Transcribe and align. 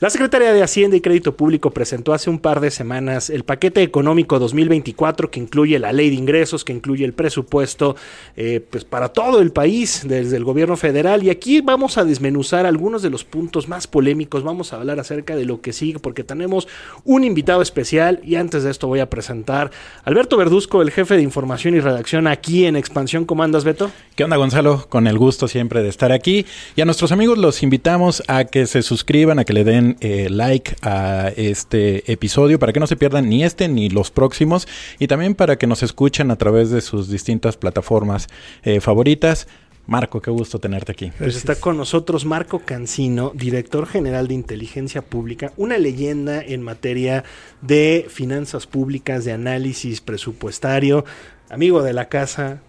La 0.00 0.10
Secretaría 0.10 0.52
de 0.52 0.60
Hacienda 0.60 0.96
y 0.96 1.00
Crédito 1.00 1.36
Público 1.36 1.70
presentó 1.70 2.12
hace 2.12 2.28
un 2.28 2.40
par 2.40 2.58
de 2.58 2.72
semanas 2.72 3.30
el 3.30 3.44
paquete 3.44 3.80
económico 3.80 4.40
2024 4.40 5.30
que 5.30 5.38
incluye 5.38 5.78
la 5.78 5.92
ley 5.92 6.10
de 6.10 6.16
ingresos, 6.16 6.64
que 6.64 6.72
incluye 6.72 7.04
el 7.04 7.12
presupuesto 7.12 7.94
eh, 8.36 8.60
pues 8.68 8.84
para 8.84 9.10
todo 9.10 9.40
el 9.40 9.52
país 9.52 10.02
desde 10.04 10.36
el 10.36 10.42
gobierno 10.42 10.76
federal. 10.76 11.22
Y 11.22 11.30
aquí 11.30 11.60
vamos 11.60 11.96
a 11.96 12.04
desmenuzar 12.04 12.66
algunos 12.66 13.02
de 13.02 13.10
los 13.10 13.22
puntos 13.22 13.68
más 13.68 13.86
polémicos. 13.86 14.42
Vamos 14.42 14.72
a 14.72 14.76
hablar 14.78 14.98
acerca 14.98 15.36
de 15.36 15.44
lo 15.44 15.60
que 15.60 15.72
sigue 15.72 16.00
porque 16.00 16.24
tenemos 16.24 16.66
un 17.04 17.22
invitado 17.22 17.62
especial 17.62 18.18
y 18.24 18.34
antes 18.34 18.64
de 18.64 18.72
esto 18.72 18.88
voy 18.88 18.98
a 18.98 19.08
presentar 19.08 19.70
a 20.02 20.08
Alberto 20.10 20.36
Verduzco, 20.36 20.82
el 20.82 20.90
jefe 20.90 21.14
de 21.14 21.22
información 21.22 21.76
y 21.76 21.78
redacción 21.78 22.26
aquí 22.26 22.66
en 22.66 22.74
Expansión. 22.74 23.26
¿Cómo 23.26 23.44
andas, 23.44 23.62
Beto? 23.62 23.92
¿Qué 24.16 24.24
onda, 24.24 24.38
Gonzalo? 24.38 24.88
Con 24.88 25.06
el 25.06 25.18
gusto 25.18 25.46
siempre 25.46 25.84
de 25.84 25.88
estar 25.88 26.10
aquí. 26.10 26.46
Y 26.74 26.80
a 26.80 26.84
nuestros 26.84 27.12
amigos 27.12 27.38
los 27.38 27.62
invitamos 27.62 28.24
a 28.26 28.44
que 28.44 28.66
se 28.66 28.82
suscriban, 28.82 29.38
a 29.38 29.44
que 29.44 29.52
le 29.52 29.62
den 29.62 29.83
eh, 30.00 30.28
like 30.30 30.76
a 30.82 31.28
este 31.36 32.10
episodio 32.10 32.58
para 32.58 32.72
que 32.72 32.80
no 32.80 32.86
se 32.86 32.96
pierdan 32.96 33.28
ni 33.28 33.44
este 33.44 33.68
ni 33.68 33.88
los 33.88 34.10
próximos 34.10 34.66
y 34.98 35.06
también 35.06 35.34
para 35.34 35.56
que 35.56 35.66
nos 35.66 35.82
escuchen 35.82 36.30
a 36.30 36.36
través 36.36 36.70
de 36.70 36.80
sus 36.80 37.08
distintas 37.08 37.56
plataformas 37.56 38.28
eh, 38.62 38.80
favoritas. 38.80 39.46
Marco, 39.86 40.22
qué 40.22 40.30
gusto 40.30 40.58
tenerte 40.58 40.92
aquí. 40.92 41.12
Pues 41.18 41.36
está 41.36 41.56
con 41.56 41.76
nosotros 41.76 42.24
Marco 42.24 42.60
Cancino, 42.60 43.32
director 43.34 43.86
general 43.86 44.28
de 44.28 44.34
inteligencia 44.34 45.02
pública, 45.02 45.52
una 45.58 45.76
leyenda 45.76 46.42
en 46.42 46.62
materia 46.62 47.24
de 47.60 48.06
finanzas 48.08 48.66
públicas, 48.66 49.26
de 49.26 49.32
análisis 49.32 50.00
presupuestario, 50.00 51.04
amigo 51.50 51.82
de 51.82 51.92
la 51.92 52.08
casa. 52.08 52.62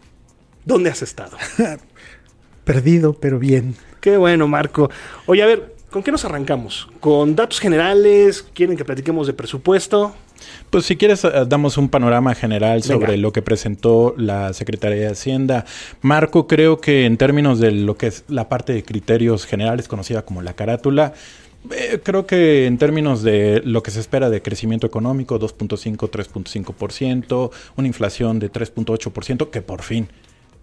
¿Dónde 0.66 0.90
has 0.90 1.02
estado? 1.02 1.38
Perdido, 2.66 3.14
pero 3.14 3.40
bien. 3.40 3.76
Qué 4.02 4.18
bueno, 4.18 4.48
Marco. 4.48 4.90
Oye, 5.26 5.42
a 5.42 5.46
ver, 5.46 5.75
¿Con 5.96 6.04
qué 6.04 6.12
nos 6.12 6.26
arrancamos? 6.26 6.90
¿Con 7.00 7.38
datos 7.38 7.62
generales? 7.62 8.46
¿Quieren 8.54 8.76
que 8.76 8.84
platiquemos 8.84 9.28
de 9.28 9.34
presupuesto? 9.34 10.14
Pues 10.70 10.84
si 10.84 10.98
quieres, 10.98 11.24
eh, 11.24 11.32
damos 11.48 11.78
un 11.78 11.88
panorama 11.88 12.36
general 12.36 12.84
sobre 12.84 13.16
lo 13.16 13.32
que 13.32 13.42
presentó 13.42 14.14
la 14.18 14.52
Secretaría 14.52 15.04
de 15.04 15.08
Hacienda. 15.08 15.64
Marco, 16.02 16.48
creo 16.48 16.82
que 16.82 17.06
en 17.06 17.16
términos 17.16 17.62
de 17.62 17.72
lo 17.72 17.96
que 17.96 18.08
es 18.08 18.26
la 18.28 18.50
parte 18.50 18.74
de 18.74 18.84
criterios 18.84 19.46
generales, 19.46 19.88
conocida 19.88 20.26
como 20.26 20.42
la 20.42 20.52
carátula, 20.52 21.14
eh, 21.72 22.02
creo 22.04 22.28
que 22.28 22.66
en 22.66 22.78
términos 22.78 23.24
de 23.24 23.62
lo 23.64 23.82
que 23.82 23.92
se 23.92 24.02
espera 24.02 24.30
de 24.30 24.42
crecimiento 24.42 24.86
económico, 24.86 25.40
2.5, 25.40 26.10
3.5%, 26.10 27.52
una 27.78 27.88
inflación 27.88 28.40
de 28.40 28.52
3.8%, 28.52 29.50
que 29.50 29.62
por 29.62 29.82
fin 29.82 30.10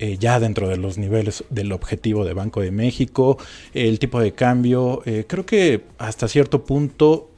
eh, 0.03 0.19
ya 0.19 0.41
dentro 0.41 0.69
de 0.69 0.77
los 0.77 0.99
niveles 0.99 1.45
del 1.49 1.71
objetivo 1.71 2.25
de 2.25 2.35
Banco 2.35 2.61
de 2.61 2.73
México, 2.73 3.39
el 3.73 4.01
tipo 4.01 4.19
de 4.19 4.33
cambio, 4.33 5.01
eh, 5.07 5.27
creo 5.29 5.47
que 5.47 5.85
hasta 5.97 6.27
cierto 6.27 6.65
punto 6.65 7.29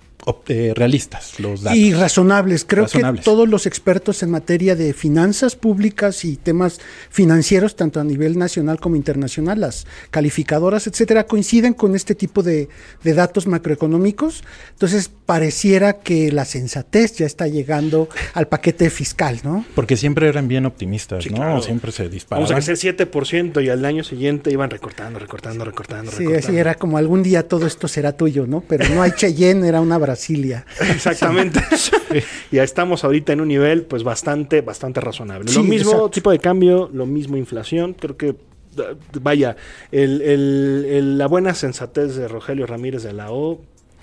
eh, 0.49 0.73
realistas 0.75 1.39
los 1.39 1.62
datos. 1.62 1.79
Y 1.79 1.93
razonables. 1.93 2.65
Creo 2.65 2.87
que 2.87 3.03
todos 3.23 3.49
los 3.49 3.67
expertos 3.67 4.23
en 4.23 4.31
materia 4.31 4.75
de 4.77 4.93
finanzas 4.95 5.57
públicas 5.57 6.25
y 6.25 6.37
temas 6.37 6.81
financieros, 7.11 7.77
tanto 7.77 8.01
a 8.01 8.05
nivel 8.05 8.39
nacional 8.39 8.81
como 8.81 8.97
internacional, 8.97 9.61
las 9.61 9.87
calificadoras, 10.11 10.87
etcétera, 10.87 11.27
coinciden 11.27 11.75
con 11.75 11.95
este 11.95 12.15
tipo 12.15 12.43
de, 12.43 12.69
datos 13.03 13.47
macroeconómicos. 13.47 14.45
Entonces, 14.71 15.11
pareciera 15.27 16.01
que 16.01 16.33
la 16.33 16.45
sensatez 16.45 17.17
ya 17.17 17.27
está 17.27 17.47
llegando 17.47 18.09
al 18.33 18.49
paquete 18.49 18.91
fiscal, 18.91 19.41
¿no? 19.45 19.65
Porque 19.75 19.97
siempre 19.97 20.29
eran 20.29 20.49
bien 20.49 20.67
optimistas, 20.67 21.31
¿no? 21.31 21.62
Siempre 21.62 21.93
se 21.93 22.09
disparaban. 22.09 22.49
Vamos 22.49 22.65
a 22.65 22.67
crecer 22.67 22.97
7% 22.97 23.65
y 23.65 23.69
al 23.69 23.85
año 23.85 24.05
siguiente 24.05 24.51
iban 24.51 24.71
recortando, 24.71 25.19
recortando, 25.19 25.65
recortando, 25.65 26.11
sí, 26.12 26.27
así 26.33 26.56
era 26.56 26.75
como 26.75 26.99
algún 26.99 27.23
día 27.23 27.47
todo 27.47 27.67
esto 27.67 27.89
será 27.89 28.17
tuyo, 28.17 28.47
¿no? 28.47 28.62
Pero 28.62 28.89
no 28.95 29.03
hay 29.03 29.12
Cheyenne, 29.12 29.67
era 29.67 29.81
una 29.81 29.99
Brasilia. 30.14 30.64
Exactamente. 30.80 31.60
Ya 32.52 32.62
estamos 32.62 33.02
ahorita 33.02 33.32
en 33.32 33.41
un 33.41 33.48
nivel 33.48 33.82
pues 33.82 34.04
bastante, 34.04 34.60
bastante 34.60 35.00
razonable. 35.00 35.52
lo 35.52 35.64
mismo 35.64 36.08
tipo 36.10 36.30
de 36.30 36.38
cambio, 36.38 36.88
lo 36.92 37.06
mismo 37.06 37.36
inflación, 37.36 37.94
creo 37.94 38.16
que 38.16 38.36
vaya, 39.20 39.56
la 39.91 41.26
buena 41.26 41.54
sensatez 41.54 42.14
de 42.14 42.28
Rogelio 42.28 42.66
Ramírez 42.66 43.02
de 43.02 43.12
la 43.12 43.32
O 43.32 43.60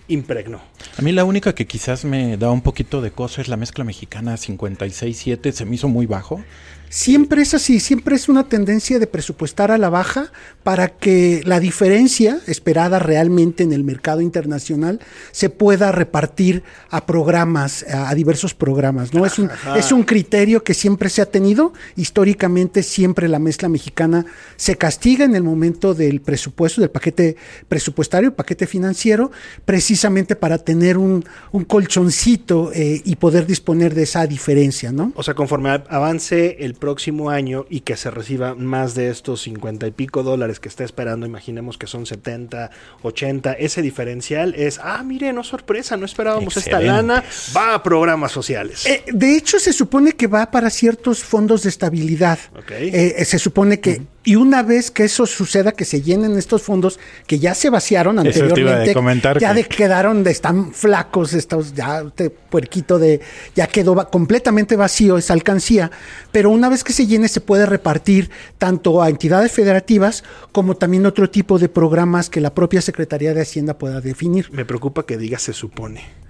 impregnó. 0.10 0.60
A 0.98 1.02
mí 1.02 1.14
la 1.14 1.24
única 1.24 1.56
que 1.56 1.66
quizás 1.68 2.04
me 2.04 2.36
da 2.36 2.52
un 2.52 2.62
poquito 2.62 3.02
de 3.02 3.12
cosa 3.12 3.40
es 3.42 3.48
la 3.48 3.56
mezcla 3.56 3.86
mexicana 3.86 4.36
56-7, 4.36 5.52
se 5.52 5.66
me 5.66 5.76
hizo 5.76 5.88
muy 5.88 6.06
bajo. 6.06 6.44
Siempre 6.92 7.42
es 7.42 7.54
así, 7.54 7.80
siempre 7.80 8.18
es 8.18 8.28
una 8.28 8.50
tendencia 8.50 9.00
de 9.00 9.08
presupuestar 9.08 9.72
a 9.72 9.78
la 9.78 9.88
baja 9.88 10.30
para 10.62 10.90
que 10.90 11.42
la 11.46 11.62
diferencia 11.62 12.42
esperada 12.48 13.00
realmente 13.00 13.64
en 13.64 13.72
el 13.72 13.86
mercado 13.86 14.20
internacional 14.20 15.00
se 15.32 15.50
pueda 15.50 15.94
repartir 15.94 16.64
a 16.90 17.06
programas, 17.06 17.86
a 17.90 18.14
diversos 18.14 18.54
programas. 18.54 19.14
¿no? 19.14 19.26
Es, 19.26 19.40
un, 19.40 19.50
es 19.78 19.94
un 19.94 20.04
criterio 20.04 20.66
que 20.66 20.74
siempre 20.74 21.10
se 21.10 21.22
ha 21.22 21.28
tenido. 21.28 21.72
Históricamente 21.96 22.84
siempre 22.84 23.30
la 23.30 23.40
mezcla 23.40 23.70
mexicana 23.70 24.26
se 24.58 24.76
castiga 24.76 25.24
en 25.24 25.34
el 25.34 25.44
momento 25.44 25.94
del 25.94 26.20
presupuesto, 26.20 26.82
del 26.82 26.90
paquete 26.90 27.38
presupuestario, 27.70 28.28
el 28.28 28.36
paquete 28.36 28.68
financiero, 28.68 29.32
precisamente 29.64 30.36
para 30.36 30.58
tener 30.58 30.98
un, 30.98 31.24
colchoncito 31.70 32.74
eh, 32.74 33.02
y 33.06 33.16
poder 33.16 33.46
disponer 33.46 33.96
de 33.96 34.04
esa 34.04 34.28
diferencia. 34.28 34.92
¿no? 34.92 35.14
O 35.16 35.24
sea, 35.24 35.36
conforme 35.36 35.70
avance 35.70 36.58
el 36.60 36.81
próximo 36.82 37.30
año 37.30 37.66
y 37.70 37.82
que 37.82 37.96
se 37.96 38.12
reciba 38.12 38.56
más 38.56 38.96
de 38.96 39.10
estos 39.10 39.44
50 39.44 39.88
y 39.88 39.92
pico 39.92 40.24
dólares 40.24 40.60
que 40.60 40.68
está 40.68 40.84
esperando, 40.84 41.26
imaginemos 41.26 41.78
que 41.78 41.88
son 41.88 42.06
70, 42.06 42.72
80, 43.04 43.54
ese 43.54 43.82
diferencial 43.82 44.54
es, 44.56 44.80
ah, 44.84 45.02
mire, 45.04 45.32
no 45.32 45.46
sorpresa, 45.46 45.96
no 45.96 46.06
esperábamos 46.06 46.58
esta 46.58 46.82
lana, 46.82 47.24
va 47.56 47.76
a 47.76 47.84
programas 47.84 48.34
sociales. 48.34 48.86
Eh, 48.86 49.06
de 49.08 49.38
hecho, 49.38 49.60
se 49.60 49.72
supone 49.72 50.14
que 50.14 50.28
va 50.28 50.52
para 50.52 50.70
ciertos 50.70 51.24
fondos 51.24 51.64
de 51.64 51.70
estabilidad. 51.70 52.40
Eh, 52.70 53.16
eh, 53.18 53.26
se 53.26 53.40
supone 53.40 53.80
que... 53.80 54.02
Y 54.24 54.36
una 54.36 54.62
vez 54.62 54.92
que 54.92 55.06
eso 55.06 55.26
suceda, 55.26 55.72
que 55.72 55.84
se 55.84 56.04
llenen 56.04 56.38
estos 56.38 56.62
fondos 56.62 57.00
que 57.26 57.40
ya 57.40 57.56
se 57.56 57.72
vaciaron 57.72 58.20
anteriormente, 58.20 58.94
ya 59.40 59.54
de 59.56 59.64
quedaron, 59.64 60.24
de, 60.24 60.30
están 60.30 60.74
flacos, 60.74 61.34
estos, 61.34 61.74
ya 61.74 62.02
este 62.02 62.30
puerquito 62.30 63.00
de, 63.00 63.20
ya 63.56 63.66
quedó 63.66 63.96
completamente 64.12 64.76
vacío 64.76 65.18
esa 65.18 65.34
alcancía, 65.34 65.90
pero 66.32 66.52
una 66.52 66.70
vez 66.70 66.84
que 66.84 66.94
se 66.94 67.08
llene 67.08 67.30
se 67.30 67.42
puede 67.42 67.66
repartir 67.66 68.30
tanto 68.60 69.02
a 69.02 69.10
entidades 69.10 69.52
federativas 69.52 70.24
como 70.52 70.78
también 70.78 71.08
otro 71.08 71.28
tipo 71.30 71.58
de 71.58 71.68
programas 71.68 72.30
que 72.30 72.42
la 72.42 72.54
propia 72.54 72.82
Secretaría 72.82 73.34
de 73.34 73.42
Hacienda 73.42 73.80
pueda 73.80 74.02
definir. 74.02 74.52
Me 74.52 74.66
preocupa 74.66 75.04
que 75.04 75.18
diga 75.18 75.40
se 75.40 75.54
supone. 75.54 76.21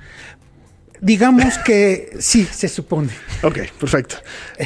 Digamos 1.01 1.57
que 1.66 2.12
sí, 2.19 2.45
se 2.45 2.67
supone. 2.67 3.09
Ok, 3.41 3.57
perfecto. 3.79 4.17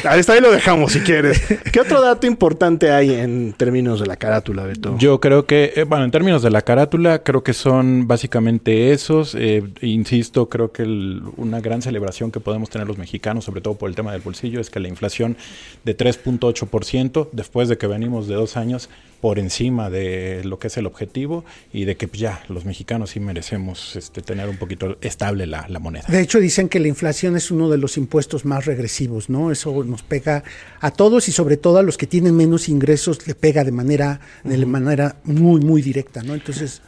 Ahí 0.04 0.20
está, 0.20 0.34
ahí 0.34 0.42
lo 0.42 0.52
dejamos 0.52 0.92
si 0.92 1.00
quieres. 1.00 1.42
¿Qué 1.72 1.80
otro 1.80 2.02
dato 2.02 2.28
importante 2.28 2.92
hay 2.92 3.14
en 3.14 3.54
términos 3.54 4.02
de 4.02 4.06
la 4.06 4.18
carátula, 4.18 4.64
Beto? 4.66 4.98
Yo 4.98 5.22
creo 5.22 5.46
que, 5.46 5.72
eh, 5.78 5.86
bueno, 5.86 6.04
en 6.04 6.12
términos 6.12 6.44
de 6.44 6.50
la 6.50 6.62
carátula, 6.62 7.24
creo 7.24 7.42
que 7.42 7.54
son 7.54 8.06
básicamente 8.06 8.92
esos. 8.92 9.34
Eh, 9.34 9.64
insisto, 9.80 10.50
creo 10.50 10.74
que 10.74 10.84
una 10.84 11.62
gran 11.62 11.82
celebración 11.82 12.32
que 12.32 12.42
podemos 12.42 12.70
tener 12.70 12.86
los 12.86 12.98
mexicanos, 12.98 13.46
sobre 13.46 13.62
todo 13.62 13.76
por 13.76 13.90
el 13.90 13.96
tema 13.96 14.12
del 14.12 14.20
bolsillo, 14.20 14.60
es 14.60 14.70
que 14.70 14.82
la 14.82 14.90
inflación 14.90 15.38
de 15.86 15.96
3.8%, 15.96 17.30
después 17.32 17.70
de 17.70 17.78
que 17.78 17.88
venimos 17.88 18.28
de 18.28 18.36
dos 18.36 18.58
años, 18.58 18.90
por 19.26 19.40
encima 19.40 19.90
de 19.90 20.44
lo 20.44 20.60
que 20.60 20.68
es 20.68 20.78
el 20.78 20.86
objetivo 20.86 21.46
y 21.74 21.86
de 21.86 21.98
que 21.98 22.08
pues, 22.08 22.20
ya 22.20 22.44
los 22.48 22.64
mexicanos 22.64 23.10
sí 23.10 23.20
merecemos 23.20 23.96
este, 23.96 24.22
tener 24.22 24.48
un 24.48 24.58
poquito 24.58 25.00
estable 25.02 25.48
la, 25.48 25.66
moneda. 25.80 26.06
De 26.08 26.22
hecho, 26.22 26.40
dicen 26.40 26.70
que 26.70 26.80
la 26.80 26.90
inflación 26.90 27.36
es 27.36 27.50
uno 27.50 27.68
de 27.72 27.80
los 27.80 27.98
impuestos 27.98 28.46
más 28.46 28.66
regresivos, 28.66 29.28
¿no? 29.32 29.52
Eso 29.52 29.84
nos 29.84 30.04
pega 30.04 30.44
a 30.80 30.92
todos 30.92 31.28
y 31.28 31.32
sobre 31.32 31.58
todo 31.58 31.80
a 31.80 31.82
los 31.82 31.98
que 31.98 32.06
tienen 32.06 32.36
menos 32.38 32.70
ingresos 32.70 33.26
le 33.26 33.34
pega 33.34 33.64
de 33.64 33.72
manera, 33.72 34.20
de 34.44 34.64
manera 34.64 35.16
muy, 35.24 35.60
muy 35.60 35.82
directa, 35.82 36.22
¿no? 36.22 36.36
Entonces... 36.36 36.84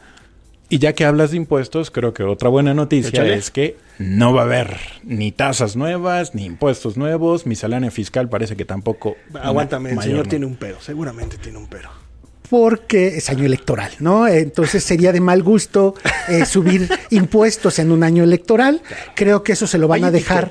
Y 0.68 0.78
ya 0.78 0.92
que 0.92 1.04
hablas 1.04 1.32
de 1.32 1.38
impuestos, 1.38 1.90
creo 1.90 2.14
que 2.14 2.22
otra 2.22 2.50
buena 2.50 2.72
noticia 2.72 3.26
es 3.26 3.50
que 3.50 3.76
no 3.98 4.32
va 4.32 4.42
a 4.42 4.44
haber 4.44 4.76
ni 5.02 5.32
tasas 5.32 5.74
nuevas, 5.74 6.36
ni 6.36 6.44
impuestos 6.44 6.96
nuevos, 6.96 7.46
miscelánea 7.46 7.90
fiscal 7.90 8.28
parece 8.28 8.54
que 8.54 8.64
tampoco. 8.64 9.16
Aguántame, 9.34 9.90
el 9.90 10.00
señor 10.00 10.28
tiene 10.28 10.46
un 10.46 10.54
pero, 10.54 10.80
seguramente 10.80 11.36
tiene 11.36 11.58
un 11.58 11.66
pero 11.66 12.06
porque 12.48 13.18
es 13.18 13.28
año 13.30 13.44
electoral, 13.44 13.92
¿no? 14.00 14.26
Entonces 14.26 14.82
sería 14.84 15.12
de 15.12 15.20
mal 15.20 15.42
gusto 15.42 15.94
eh, 16.28 16.44
subir 16.46 16.88
impuestos 17.10 17.78
en 17.78 17.90
un 17.90 18.02
año 18.02 18.24
electoral. 18.24 18.82
Creo 19.14 19.42
que 19.42 19.52
eso 19.52 19.66
se 19.66 19.78
lo 19.78 19.88
van 19.88 20.04
a 20.04 20.10
dejar. 20.10 20.50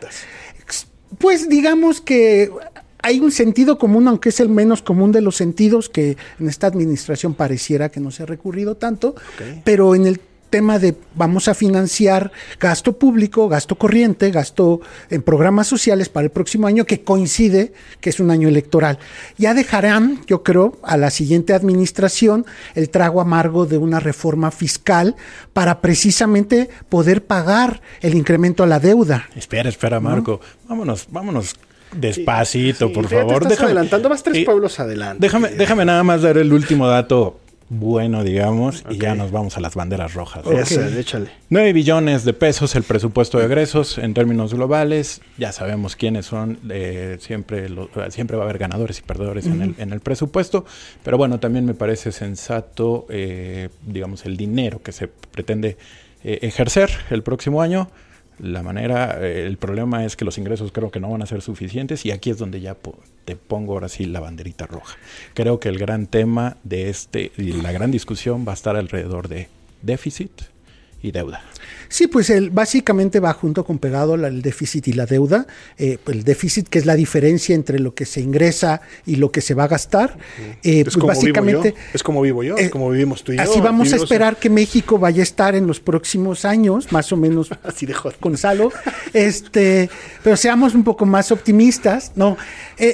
Pues 1.18 1.50
digamos 1.50 2.02
que 2.02 2.52
hay 3.02 3.20
un 3.20 3.32
sentido 3.32 3.78
común, 3.78 4.08
aunque 4.08 4.30
es 4.30 4.40
el 4.40 4.50
menos 4.50 4.82
común 4.82 5.12
de 5.12 5.22
los 5.22 5.36
sentidos, 5.36 5.90
que 5.90 6.18
en 6.40 6.50
esta 6.50 6.68
administración 6.68 7.34
pareciera 7.34 7.90
que 7.90 8.00
no 8.00 8.12
se 8.12 8.24
ha 8.24 8.26
recurrido 8.26 8.76
tanto, 8.76 9.16
pero 9.64 9.96
en 9.96 10.08
el 10.08 10.20
tema 10.50 10.80
de 10.80 10.96
vamos 11.16 11.48
a 11.48 11.54
financiar 11.54 12.32
gasto 12.60 12.98
público, 12.98 13.48
gasto 13.50 13.76
corriente, 13.76 14.32
gasto 14.32 14.82
en 15.10 15.22
programas 15.22 15.68
sociales 15.68 16.10
para 16.10 16.26
el 16.26 16.32
próximo 16.32 16.68
año 16.68 16.86
que 16.86 17.04
coincide 17.04 17.74
que 18.02 18.10
es 18.10 18.20
un 18.20 18.32
año 18.32 18.48
electoral. 18.48 19.00
Ya 19.38 19.54
dejarán, 19.54 20.22
yo 20.28 20.44
creo, 20.44 20.78
a 20.84 20.98
la 20.98 21.10
siguiente 21.10 21.54
administración 21.54 22.46
el 22.76 22.90
trago 22.90 23.22
amargo 23.22 23.66
de 23.66 23.78
una 23.78 24.00
reforma 24.00 24.52
fiscal 24.52 25.16
para 25.54 25.82
precisamente 25.82 26.70
poder 26.90 27.26
pagar 27.26 27.82
el 28.02 28.16
incremento 28.16 28.64
a 28.64 28.68
la 28.68 28.80
deuda. 28.80 29.30
Espera, 29.36 29.70
espera, 29.70 30.00
Marco. 30.00 30.40
Vámonos, 30.68 31.08
vámonos 31.10 31.56
despacito, 31.96 32.92
por 32.92 33.08
favor. 33.08 33.48
Te 33.48 33.54
adelantando, 33.54 34.10
vas 34.10 34.24
tres 34.24 34.46
pueblos 34.46 34.80
adelante. 34.80 35.20
Déjame, 35.22 35.50
déjame 35.50 35.86
nada 35.86 36.04
más 36.04 36.22
dar 36.22 36.38
el 36.38 36.52
último 36.54 36.88
dato 36.88 37.40
bueno, 37.70 38.24
digamos, 38.24 38.86
y 38.90 38.98
ya 38.98 39.14
nos 39.16 39.32
vamos 39.32 39.58
a 39.58 39.60
las 39.60 39.76
banderas 39.76 40.14
rojas. 40.14 40.46
échale. 40.48 41.30
9 41.50 41.74
billones 41.74 42.24
de 42.24 42.34
pesos 42.34 42.76
el 42.76 42.84
presupuesto 42.84 43.40
de 43.40 43.46
egresos 43.46 43.98
en 43.98 44.14
términos 44.14 44.54
globales. 44.54 45.22
Ya 45.38 45.52
sabemos 45.52 45.98
quiénes 45.98 46.26
son. 46.26 46.60
Eh, 46.70 47.18
siempre, 47.20 47.68
siempre 48.10 48.38
va 48.38 48.44
a 48.44 48.46
haber 48.46 48.58
ganadores 48.58 49.00
y 49.00 49.02
perdedores 49.02 49.48
en, 49.48 49.62
el, 49.62 49.76
en, 49.80 49.92
el, 49.92 50.00
presupuesto. 50.00 50.66
Pero 51.04 51.18
bueno, 51.18 51.40
también 51.40 51.66
me 51.66 51.74
parece 51.74 52.14
sensato, 52.14 53.06
eh, 53.10 53.68
digamos, 53.86 54.26
el 54.26 54.38
dinero 54.38 54.82
que 54.82 54.94
se 54.94 55.08
pretende 55.08 55.78
eh, 56.24 56.40
ejercer 56.44 56.90
el 57.10 57.22
próximo 57.22 57.62
año 57.62 57.90
la 58.40 58.62
manera, 58.62 59.20
eh, 59.22 59.46
el 59.46 59.58
problema 59.58 60.06
es 60.06 60.16
que 60.16 60.26
los 60.26 60.38
ingresos 60.38 60.72
creo 60.72 60.92
que 60.92 61.00
no 61.00 61.10
van 61.10 61.22
a 61.22 61.26
ser 61.26 61.42
suficientes 61.42 62.06
y 62.06 62.12
aquí 62.12 62.30
es 62.30 62.38
donde 62.38 62.62
ya 62.62 62.76
te 63.26 63.36
pongo 63.36 63.74
ahora 63.74 63.90
sí 63.90 64.06
la 64.06 64.20
banderita 64.20 64.68
roja. 64.68 64.98
Creo 65.34 65.60
que 65.60 65.70
el 65.70 65.80
gran 65.80 66.08
tema 66.08 66.58
de 66.64 66.90
este 66.90 67.32
y 67.38 67.54
la 67.54 67.72
gran 67.72 67.92
discusión 67.92 68.46
va 68.48 68.52
a 68.52 68.56
estar 68.56 68.76
alrededor 68.76 69.28
de 69.28 69.50
déficit 69.82 70.32
y 71.02 71.12
deuda. 71.12 71.42
Sí, 71.90 72.08
pues 72.08 72.30
el, 72.30 72.50
básicamente 72.50 73.20
va 73.20 73.34
junto 73.34 73.64
con 73.66 73.80
pegado 73.80 74.16
el 74.16 74.42
déficit 74.42 74.88
y 74.88 74.94
la 74.94 75.06
deuda. 75.06 75.48
Eh, 75.78 75.98
el 76.08 76.24
déficit, 76.24 76.68
que 76.68 76.80
es 76.80 76.86
la 76.86 76.96
diferencia 76.96 77.56
entre 77.56 77.80
lo 77.80 77.94
que 77.94 78.06
se 78.06 78.22
ingresa 78.22 78.82
y 79.06 79.16
lo 79.16 79.32
que 79.32 79.42
se 79.42 79.54
va 79.54 79.66
a 79.66 79.68
gastar. 79.68 80.18
Eh, 80.64 80.84
es 80.86 80.94
pues 80.96 81.06
básicamente. 81.06 81.76
es 81.94 82.04
como 82.04 82.22
vivo 82.22 82.44
yo, 82.44 82.58
es 82.58 82.68
eh, 82.68 82.70
como 82.70 82.90
vivimos 82.90 83.24
tú 83.24 83.34
y 83.34 83.38
yo. 83.38 83.44
Así 83.44 83.60
vamos 83.60 83.94
a 83.94 83.96
esperar 83.96 84.38
que 84.38 84.50
México 84.50 84.98
vaya 84.98 85.22
a 85.22 85.24
estar 85.24 85.56
en 85.56 85.68
los 85.68 85.80
próximos 85.80 86.46
años, 86.46 86.92
más 86.92 87.12
o 87.12 87.18
menos 87.18 87.50
así 87.64 87.86
de 87.86 87.96
Gonzalo. 88.22 88.72
este, 89.14 89.90
pero 90.24 90.36
seamos 90.36 90.76
un 90.76 90.84
poco 90.84 91.06
más 91.06 91.32
optimistas. 91.32 92.12
No, 92.16 92.38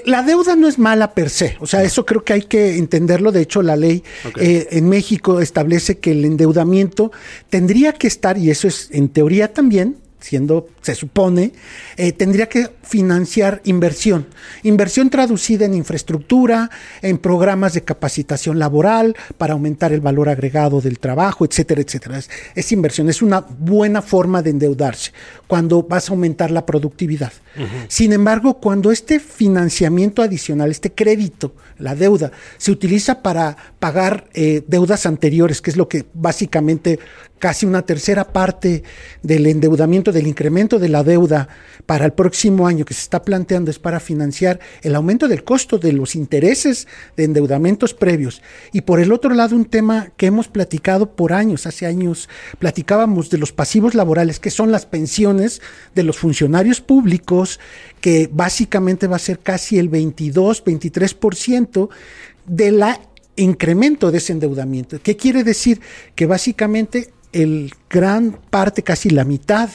la 0.06 0.24
deuda 0.24 0.56
no 0.56 0.68
es 0.68 0.78
mala 0.78 1.14
per 1.14 1.30
se. 1.30 1.58
O 1.60 1.68
sea, 1.68 1.84
eso 1.84 2.06
creo 2.06 2.24
que 2.24 2.34
hay 2.34 2.42
que 2.44 2.78
entenderlo. 2.78 3.32
De 3.32 3.42
hecho, 3.42 3.62
la 3.62 3.76
ley 3.76 4.04
en 4.36 4.90
México 4.90 5.40
establece 5.40 5.98
que 5.98 6.12
el 6.12 6.26
endeudamiento 6.26 7.12
tendría 7.50 7.94
que 7.94 8.08
estar, 8.08 8.38
y 8.38 8.50
eso 8.50 8.68
es 8.68 8.83
en 8.92 9.10
teoría 9.10 9.54
también, 9.54 9.98
siendo, 10.20 10.68
se 10.84 10.96
supone, 10.96 11.54
eh, 11.96 12.12
tendría 12.12 12.48
que 12.48 12.70
financiar 12.84 13.62
inversión. 13.64 14.28
Inversión 14.64 15.10
traducida 15.10 15.66
en 15.66 15.74
infraestructura, 15.74 16.70
en 17.02 17.18
programas 17.18 17.74
de 17.74 17.84
capacitación 17.84 18.60
laboral 18.60 19.16
para 19.38 19.54
aumentar 19.54 19.94
el 19.94 20.02
valor 20.02 20.28
agregado 20.28 20.82
del 20.82 21.00
trabajo, 21.00 21.46
etcétera, 21.46 21.82
etcétera. 21.82 22.20
Es, 22.54 22.72
inversión, 22.74 23.10
es 23.10 23.22
una 23.22 23.40
buena 23.40 24.02
forma 24.02 24.42
de 24.42 24.50
endeudarse 24.50 25.14
cuando 25.48 25.84
vas 25.84 26.10
a 26.10 26.14
aumentar 26.14 26.52
la 26.52 26.66
productividad. 26.66 27.32
Sin 27.88 28.14
embargo, 28.14 28.56
cuando 28.56 28.92
este 28.92 29.20
financiamiento 29.20 30.22
adicional, 30.24 30.72
este 30.72 30.92
crédito, 30.92 31.54
la 31.78 31.96
deuda, 31.96 32.32
se 32.58 32.72
utiliza 32.72 33.22
para 33.22 33.56
pagar 33.80 34.28
eh, 34.34 34.64
deudas 34.68 35.06
anteriores, 35.06 35.62
que 35.62 35.70
es 35.70 35.78
lo 35.78 35.88
que 35.88 36.06
básicamente 36.14 37.00
casi 37.44 37.66
una 37.66 37.82
tercera 37.82 38.32
parte 38.32 38.84
del 39.22 39.46
endeudamiento, 39.48 40.14
del 40.14 40.28
incremento 40.28 40.73
de 40.80 40.90
la 40.90 41.04
deuda 41.04 41.48
para 41.86 42.06
el 42.06 42.14
próximo 42.14 42.68
año 42.68 42.86
que 42.86 42.94
se 42.94 43.02
está 43.02 43.24
planteando 43.24 43.70
es 43.72 43.80
para 43.80 44.00
financiar 44.00 44.60
el 44.82 44.96
aumento 44.96 45.28
del 45.28 45.44
costo 45.44 45.78
de 45.78 45.94
los 45.94 46.16
intereses 46.16 46.88
de 47.18 47.26
endeudamientos 47.26 47.94
previos. 47.94 48.42
Y 48.72 48.82
por 48.82 49.00
el 49.00 49.12
otro 49.12 49.34
lado, 49.34 49.56
un 49.56 49.66
tema 49.66 50.12
que 50.18 50.28
hemos 50.28 50.48
platicado 50.48 51.16
por 51.16 51.34
años, 51.34 51.68
hace 51.68 51.86
años 51.86 52.30
platicábamos 52.60 53.30
de 53.30 53.38
los 53.38 53.52
pasivos 53.52 53.96
laborales, 53.96 54.40
que 54.40 54.52
son 54.52 54.72
las 54.72 54.86
pensiones 54.86 55.62
de 55.96 56.04
los 56.04 56.18
funcionarios 56.18 56.82
públicos, 56.82 57.60
que 58.02 58.30
básicamente 58.32 59.08
va 59.08 59.18
a 59.18 59.20
ser 59.20 59.40
casi 59.40 59.78
el 59.78 59.90
22, 59.90 60.64
23% 60.64 61.90
de 62.46 62.72
la 62.72 63.00
incremento 63.36 64.12
de 64.12 64.20
ese 64.20 64.34
endeudamiento. 64.34 65.00
¿Qué 65.02 65.16
quiere 65.16 65.44
decir? 65.44 65.82
Que 66.16 66.26
básicamente 66.26 67.12
el 67.32 67.74
gran 67.90 68.38
parte, 68.50 68.84
casi 68.84 69.10
la 69.10 69.26
mitad, 69.26 69.70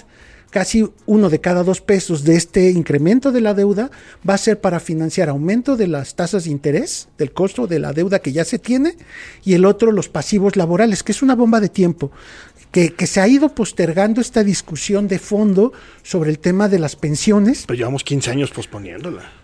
casi 0.50 0.89
uno 1.06 1.29
de 1.29 1.41
cada 1.41 1.62
dos 1.62 1.81
pesos 1.81 2.25
de 2.25 2.37
este 2.37 2.71
incremento 2.71 3.33
de 3.33 3.41
la 3.41 3.55
deuda 3.55 3.91
va 4.29 4.35
a 4.35 4.39
ser 4.39 4.61
para 4.61 4.81
financiar 4.81 5.29
aumento 5.29 5.77
de 5.77 5.87
las 5.87 6.15
tasas 6.15 6.45
de 6.45 6.50
interés, 6.50 7.09
del 7.19 7.33
costo 7.33 7.67
de 7.67 7.79
la 7.79 7.93
deuda 7.93 8.21
que 8.21 8.33
ya 8.33 8.45
se 8.45 8.59
tiene, 8.59 8.97
y 9.45 9.55
el 9.55 9.65
otro 9.65 9.93
los 9.93 10.09
pasivos 10.09 10.56
laborales, 10.56 11.03
que 11.03 11.12
es 11.12 11.23
una 11.23 11.35
bomba 11.35 11.61
de 11.61 11.69
tiempo. 11.69 12.11
Que, 12.71 12.93
que, 12.93 13.06
se 13.06 13.23
ha 13.23 13.27
ido 13.27 13.55
postergando 13.55 14.21
esta 14.21 14.45
discusión 14.45 15.09
de 15.09 15.19
fondo 15.19 15.73
sobre 16.03 16.29
el 16.29 16.39
tema 16.39 16.69
de 16.69 16.79
las 16.79 16.97
pensiones. 16.97 17.65
Pero 17.67 17.79
llevamos 17.79 18.05
15 18.05 18.31
años 18.31 18.50
posponiéndola 18.50 19.38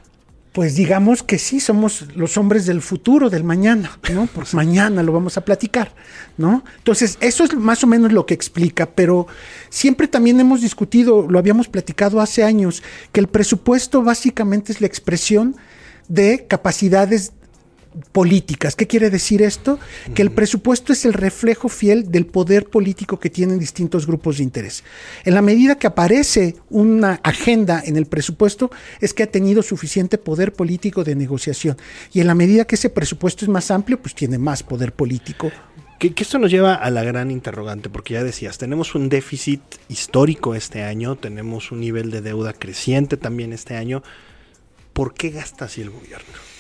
pues 0.55 0.77
digamos 0.77 1.25
que 1.25 1.41
sí, 1.41 1.59
somos 1.59 2.07
los 2.15 2.39
hombres 2.39 2.65
del 2.65 2.81
futuro, 2.81 3.29
del 3.29 3.43
mañana, 3.43 3.99
¿no? 4.13 4.29
Pues 4.35 4.55
mañana 4.55 5.03
lo 5.03 5.13
vamos 5.13 5.37
a 5.37 5.45
platicar, 5.45 5.93
¿no? 6.39 6.63
Entonces, 6.79 7.19
eso 7.21 7.43
es 7.43 7.57
más 7.57 7.83
o 7.83 7.89
menos 7.89 8.13
lo 8.13 8.25
que 8.25 8.35
explica, 8.35 8.87
pero 8.87 9.27
siempre 9.69 10.07
también 10.07 10.39
hemos 10.39 10.61
discutido, 10.61 11.27
lo 11.29 11.41
habíamos 11.41 11.67
platicado 11.67 12.21
hace 12.21 12.45
años, 12.45 12.85
que 13.11 13.19
el 13.19 13.27
presupuesto 13.27 14.05
básicamente 14.05 14.71
es 14.71 14.81
la 14.81 14.87
expresión 14.87 15.57
de 16.07 16.47
capacidades 16.47 17.33
políticas. 18.13 18.77
¿Qué 18.77 18.87
quiere 18.87 19.11
decir 19.11 19.43
esto? 19.43 19.79
Que 20.15 20.23
el 20.23 20.31
presupuesto 20.31 20.93
es 20.93 21.05
el 21.05 21.13
reflejo 21.13 21.69
fiel 21.69 22.11
del 22.11 22.27
poder 22.27 22.67
político 22.67 23.19
que 23.19 23.31
tienen 23.31 23.59
distintos 23.59 24.07
grupos 24.07 24.39
de 24.39 24.45
interés. 24.45 24.85
En 25.25 25.35
la 25.35 25.43
medida 25.43 25.77
que 25.77 25.87
aparece 25.87 26.57
una 26.71 27.21
agenda 27.23 27.83
en 27.85 27.97
el 27.97 28.07
presupuesto, 28.07 28.71
es 29.01 29.15
que 29.15 29.23
ha 29.23 29.31
tenido 29.31 29.63
suficiente 29.63 30.19
poder 30.19 30.53
político 30.53 31.05
de 31.05 31.15
negociación. 31.15 31.77
Y 32.13 32.21
en 32.21 32.27
la 32.27 32.35
medida 32.35 32.65
que 32.65 32.75
ese 32.75 32.91
presupuesto 32.91 33.45
es 33.45 33.49
más 33.49 33.71
amplio, 33.71 34.01
pues 34.01 34.15
tiene 34.15 34.39
más 34.39 34.63
poder 34.63 34.93
político. 34.93 35.51
Que, 35.99 36.13
esto 36.17 36.39
nos 36.39 36.51
lleva 36.51 36.75
a 36.75 36.91
la 36.91 37.03
gran 37.03 37.31
interrogante, 37.31 37.89
porque 37.89 38.15
ya 38.15 38.25
decías, 38.25 38.59
tenemos 38.59 38.95
un 38.95 39.09
déficit 39.09 39.63
histórico 39.89 40.55
este 40.55 40.83
año, 40.83 41.17
tenemos 41.17 41.73
un 41.73 41.81
nivel 41.81 42.11
de 42.11 42.21
deuda 42.21 42.53
creciente 42.53 43.17
también 43.17 43.53
este 43.53 43.77
año. 43.77 44.03
¿Por 44.93 45.15
qué 45.15 45.31
gasta 45.31 45.67
así 45.67 45.81
el 45.81 45.91
gobierno? 45.91 46.54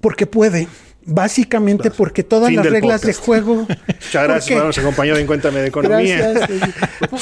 Porque 0.00 0.26
puede. 0.26 0.68
Básicamente 1.10 1.90
porque 1.90 2.22
todas 2.22 2.52
las 2.52 2.66
reglas 2.66 3.00
de 3.00 3.14
juego. 3.14 3.66
Muchas 3.86 4.24
gracias 4.24 4.62
nos 4.62 4.76
acompañó 4.76 5.16
en 5.16 5.26
Cuéntame 5.26 5.60
de 5.60 5.68
Economía. 5.68 6.34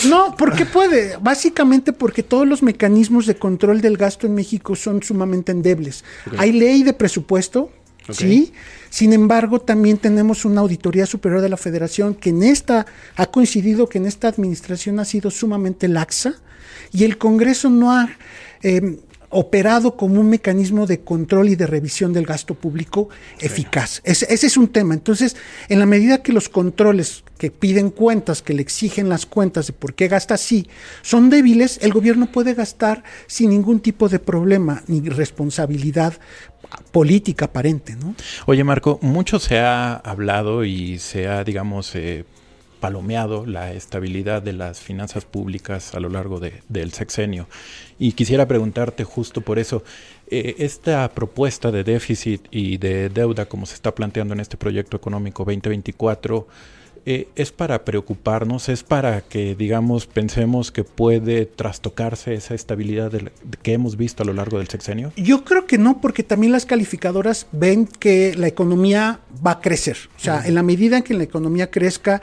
no, 0.08 0.34
porque 0.36 0.66
puede. 0.66 1.16
Básicamente 1.20 1.92
porque 1.92 2.24
todos 2.24 2.48
los 2.48 2.64
mecanismos 2.64 3.26
de 3.26 3.36
control 3.36 3.80
del 3.80 3.96
gasto 3.96 4.26
en 4.26 4.34
México 4.34 4.74
son 4.74 5.04
sumamente 5.04 5.52
endebles. 5.52 6.04
Hay 6.36 6.50
ley 6.50 6.82
de 6.82 6.94
presupuesto, 6.94 7.70
sí. 8.10 8.52
Sin 8.90 9.12
embargo, 9.12 9.60
también 9.60 9.98
tenemos 9.98 10.44
una 10.44 10.62
auditoría 10.62 11.06
superior 11.06 11.40
de 11.40 11.48
la 11.48 11.56
Federación 11.56 12.14
que 12.14 12.30
en 12.30 12.42
esta 12.42 12.86
ha 13.14 13.26
coincidido 13.26 13.88
que 13.88 13.98
en 13.98 14.06
esta 14.06 14.26
administración 14.26 14.98
ha 14.98 15.04
sido 15.04 15.30
sumamente 15.30 15.86
laxa 15.86 16.34
y 16.92 17.04
el 17.04 17.18
Congreso 17.18 17.70
no 17.70 17.92
ha 17.92 18.08
eh, 18.62 18.98
operado 19.36 19.96
como 19.98 20.18
un 20.18 20.30
mecanismo 20.30 20.86
de 20.86 21.00
control 21.00 21.50
y 21.50 21.56
de 21.56 21.66
revisión 21.66 22.14
del 22.14 22.24
gasto 22.24 22.54
público 22.54 23.10
eficaz. 23.38 24.00
Ese, 24.02 24.26
es 24.30 24.56
un 24.56 24.68
tema. 24.68 24.94
Entonces, 24.94 25.36
en 25.68 25.78
la 25.78 25.84
medida 25.84 26.22
que 26.22 26.32
los 26.32 26.48
controles 26.48 27.22
que 27.36 27.50
piden 27.50 27.90
cuentas, 27.90 28.40
que 28.40 28.54
le 28.54 28.62
exigen 28.62 29.10
las 29.10 29.26
cuentas 29.26 29.66
de 29.66 29.74
por 29.74 29.92
qué 29.92 30.08
gasta 30.08 30.32
así, 30.32 30.70
son 31.02 31.28
débiles, 31.28 31.78
el 31.82 31.92
gobierno 31.92 32.32
puede 32.32 32.54
gastar 32.54 33.04
sin 33.26 33.50
ningún 33.50 33.80
tipo 33.80 34.08
de 34.08 34.20
problema 34.20 34.82
ni 34.86 35.06
responsabilidad 35.06 36.14
política 36.90 37.44
aparente, 37.44 37.94
¿no? 37.94 38.14
Oye, 38.46 38.64
Marco, 38.64 38.98
mucho 39.02 39.38
se 39.38 39.58
ha 39.58 39.96
hablado 39.96 40.64
y 40.64 40.98
se 40.98 41.28
ha, 41.28 41.44
digamos, 41.44 41.94
eh, 41.94 42.24
palomeado 42.80 43.46
la 43.46 43.72
estabilidad 43.72 44.42
de 44.42 44.52
las 44.52 44.80
finanzas 44.80 45.24
públicas 45.24 45.94
a 45.94 46.00
lo 46.00 46.08
largo 46.08 46.40
del 46.40 46.92
sexenio. 46.92 47.48
Y 47.98 48.12
quisiera 48.12 48.46
preguntarte 48.46 49.04
justo 49.04 49.40
por 49.40 49.58
eso, 49.58 49.82
eh, 50.28 50.56
esta 50.58 51.08
propuesta 51.10 51.70
de 51.70 51.84
déficit 51.84 52.46
y 52.50 52.78
de 52.78 53.08
deuda 53.08 53.46
como 53.46 53.66
se 53.66 53.74
está 53.74 53.94
planteando 53.94 54.34
en 54.34 54.40
este 54.40 54.56
proyecto 54.56 54.96
económico 54.96 55.44
2024, 55.44 56.46
eh, 57.08 57.28
es 57.36 57.52
para 57.52 57.84
preocuparnos, 57.84 58.68
es 58.68 58.82
para 58.82 59.20
que, 59.20 59.54
digamos, 59.54 60.08
pensemos 60.08 60.72
que 60.72 60.82
puede 60.82 61.46
trastocarse 61.46 62.34
esa 62.34 62.54
estabilidad 62.54 63.12
que 63.62 63.74
hemos 63.74 63.96
visto 63.96 64.24
a 64.24 64.26
lo 64.26 64.32
largo 64.32 64.58
del 64.58 64.66
sexenio? 64.66 65.12
Yo 65.14 65.44
creo 65.44 65.66
que 65.66 65.78
no, 65.78 66.00
porque 66.00 66.24
también 66.24 66.50
las 66.50 66.66
calificadoras 66.66 67.46
ven 67.52 67.86
que 67.86 68.34
la 68.34 68.48
economía 68.48 69.20
va 69.46 69.52
a 69.52 69.60
crecer. 69.60 69.96
O 70.16 70.18
sea, 70.18 70.44
en 70.44 70.56
la 70.56 70.64
medida 70.64 70.96
en 70.96 71.04
que 71.04 71.14
la 71.14 71.22
economía 71.22 71.70
crezca, 71.70 72.22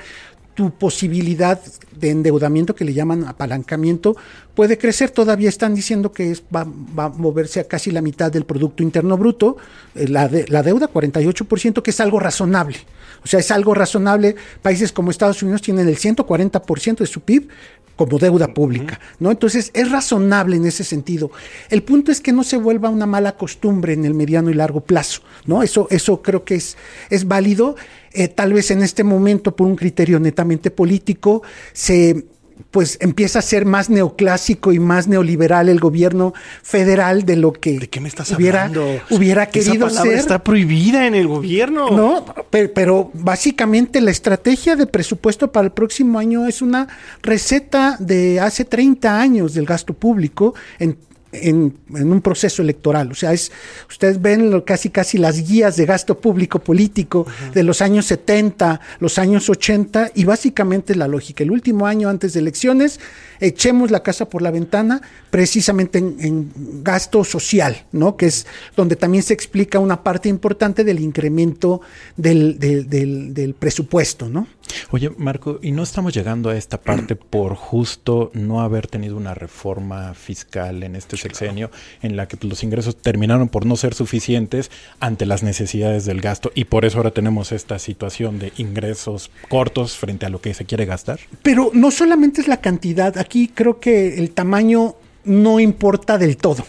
tu 0.53 0.71
posibilidad 0.71 1.59
de 1.95 2.09
endeudamiento, 2.09 2.75
que 2.75 2.85
le 2.85 2.93
llaman 2.93 3.25
apalancamiento, 3.25 4.15
puede 4.55 4.77
crecer. 4.77 5.11
Todavía 5.11 5.49
están 5.49 5.75
diciendo 5.75 6.11
que 6.11 6.31
es, 6.31 6.43
va, 6.53 6.61
a 6.61 7.09
moverse 7.09 7.59
a 7.59 7.67
casi 7.67 7.91
la 7.91 8.01
mitad 8.01 8.31
del 8.31 8.45
Producto 8.45 8.83
Interno 8.83 9.17
Bruto, 9.17 9.57
eh, 9.95 10.07
la, 10.07 10.27
de, 10.27 10.45
la 10.47 10.63
deuda 10.63 10.89
48%, 10.91 11.81
que 11.81 11.91
es 11.91 11.99
algo 11.99 12.19
razonable. 12.19 12.77
O 13.23 13.27
sea, 13.27 13.39
es 13.39 13.51
algo 13.51 13.73
razonable. 13.73 14.35
Países 14.61 14.91
como 14.91 15.11
Estados 15.11 15.41
Unidos 15.43 15.61
tienen 15.61 15.87
el 15.87 15.97
140% 15.97 16.97
de 16.97 17.07
su 17.07 17.21
PIB 17.21 17.49
como 17.95 18.17
deuda 18.17 18.53
pública, 18.53 18.99
¿no? 19.19 19.29
Entonces 19.29 19.69
es 19.73 19.91
razonable 19.91 20.55
en 20.55 20.65
ese 20.65 20.83
sentido. 20.83 21.31
El 21.69 21.83
punto 21.83 22.11
es 22.11 22.21
que 22.21 22.31
no 22.31 22.43
se 22.43 22.57
vuelva 22.57 22.89
una 22.89 23.05
mala 23.05 23.37
costumbre 23.37 23.93
en 23.93 24.03
el 24.05 24.13
mediano 24.13 24.49
y 24.49 24.55
largo 24.55 24.81
plazo, 24.81 25.21
¿no? 25.45 25.61
Eso, 25.61 25.87
eso 25.91 26.21
creo 26.21 26.43
que 26.43 26.55
es, 26.55 26.75
es 27.09 27.27
válido. 27.27 27.75
Eh, 28.11 28.27
tal 28.27 28.53
vez 28.53 28.71
en 28.71 28.81
este 28.81 29.03
momento, 29.03 29.55
por 29.55 29.67
un 29.67 29.75
criterio 29.75 30.19
netamente 30.19 30.71
político, 30.71 31.43
se 31.71 32.25
pues 32.71 32.97
empieza 33.01 33.39
a 33.39 33.41
ser 33.41 33.65
más 33.65 33.89
neoclásico 33.89 34.71
y 34.71 34.79
más 34.79 35.07
neoliberal 35.07 35.69
el 35.69 35.79
gobierno 35.79 36.33
federal 36.61 37.23
de 37.23 37.35
lo 37.35 37.53
que 37.53 37.79
¿De 37.79 37.89
qué 37.89 37.99
me 37.99 38.07
estás 38.07 38.31
hubiera, 38.31 38.63
hablando? 38.63 39.01
hubiera 39.09 39.47
querido 39.47 39.87
Esa 39.87 40.03
ser. 40.03 40.13
Está 40.13 40.43
prohibida 40.43 41.07
en 41.07 41.15
el 41.15 41.27
gobierno. 41.27 41.89
No, 41.91 42.25
pero, 42.49 42.73
pero, 42.73 43.11
básicamente 43.13 44.01
la 44.01 44.11
estrategia 44.11 44.75
de 44.75 44.87
presupuesto 44.87 45.51
para 45.51 45.65
el 45.65 45.71
próximo 45.71 46.19
año 46.19 46.47
es 46.47 46.61
una 46.61 46.87
receta 47.21 47.97
de 47.99 48.39
hace 48.39 48.65
30 48.65 49.19
años 49.19 49.53
del 49.53 49.65
gasto 49.65 49.93
público 49.93 50.53
en 50.79 50.97
en, 51.33 51.77
un 51.89 52.21
proceso 52.21 52.61
electoral. 52.61 53.11
O 53.11 53.15
sea, 53.15 53.33
es, 53.33 53.51
ustedes 53.89 54.21
ven 54.21 54.61
casi 54.61 54.89
casi 54.89 55.17
las 55.17 55.47
guías 55.47 55.75
de 55.75 55.85
gasto 55.85 56.19
público 56.19 56.59
político 56.59 57.25
de 57.53 57.63
los 57.63 57.81
años 57.81 58.05
70, 58.05 58.79
los 58.99 59.17
años 59.17 59.49
80, 59.49 60.11
y 60.15 60.25
básicamente 60.25 60.95
la 60.95 61.07
lógica. 61.07 61.43
El 61.43 61.51
último 61.51 61.85
año 61.85 62.09
antes 62.09 62.33
de 62.33 62.39
elecciones, 62.39 62.99
echemos 63.39 63.91
la 63.91 64.03
casa 64.03 64.29
por 64.29 64.41
la 64.41 64.51
ventana, 64.51 65.01
precisamente 65.29 65.99
en, 65.99 66.51
gasto 66.83 67.23
social, 67.23 67.85
¿no? 67.91 68.17
Que 68.17 68.27
es 68.27 68.45
donde 68.75 68.95
también 68.95 69.23
se 69.23 69.33
explica 69.33 69.79
una 69.79 70.03
parte 70.03 70.29
importante 70.29 70.83
del 70.83 70.99
incremento 70.99 71.81
del, 72.15 72.59
del, 72.59 73.33
del 73.33 73.53
presupuesto, 73.53 74.29
¿no? 74.29 74.47
Oye, 74.91 75.09
Marco, 75.17 75.59
¿y 75.61 75.71
no 75.71 75.83
estamos 75.83 76.13
llegando 76.13 76.49
a 76.49 76.55
esta 76.55 76.79
parte 76.81 77.15
por 77.15 77.55
justo 77.55 78.31
no 78.33 78.61
haber 78.61 78.87
tenido 78.87 79.17
una 79.17 79.33
reforma 79.33 80.13
fiscal 80.13 80.83
en 80.83 80.95
este 80.95 81.17
sexenio 81.23 81.71
en 82.01 82.15
la 82.15 82.27
que 82.27 82.37
pues, 82.37 82.49
los 82.49 82.63
ingresos 82.63 82.95
terminaron 82.95 83.49
por 83.49 83.65
no 83.65 83.75
ser 83.75 83.95
suficientes 83.95 84.69
ante 84.99 85.25
las 85.25 85.41
necesidades 85.41 86.05
del 86.05 86.21
gasto 86.21 86.51
y 86.53 86.65
por 86.65 86.85
eso 86.85 86.97
ahora 86.97 87.11
tenemos 87.11 87.51
esta 87.51 87.79
situación 87.79 88.39
de 88.39 88.53
ingresos 88.57 89.31
cortos 89.49 89.97
frente 89.97 90.25
a 90.25 90.29
lo 90.29 90.41
que 90.41 90.53
se 90.53 90.65
quiere 90.65 90.85
gastar? 90.85 91.19
Pero 91.41 91.71
no 91.73 91.91
solamente 91.91 92.41
es 92.41 92.47
la 92.47 92.61
cantidad, 92.61 93.17
aquí 93.17 93.47
creo 93.47 93.79
que 93.79 94.19
el 94.19 94.31
tamaño 94.31 94.95
no 95.23 95.59
importa 95.59 96.17
del 96.17 96.37
todo. 96.37 96.65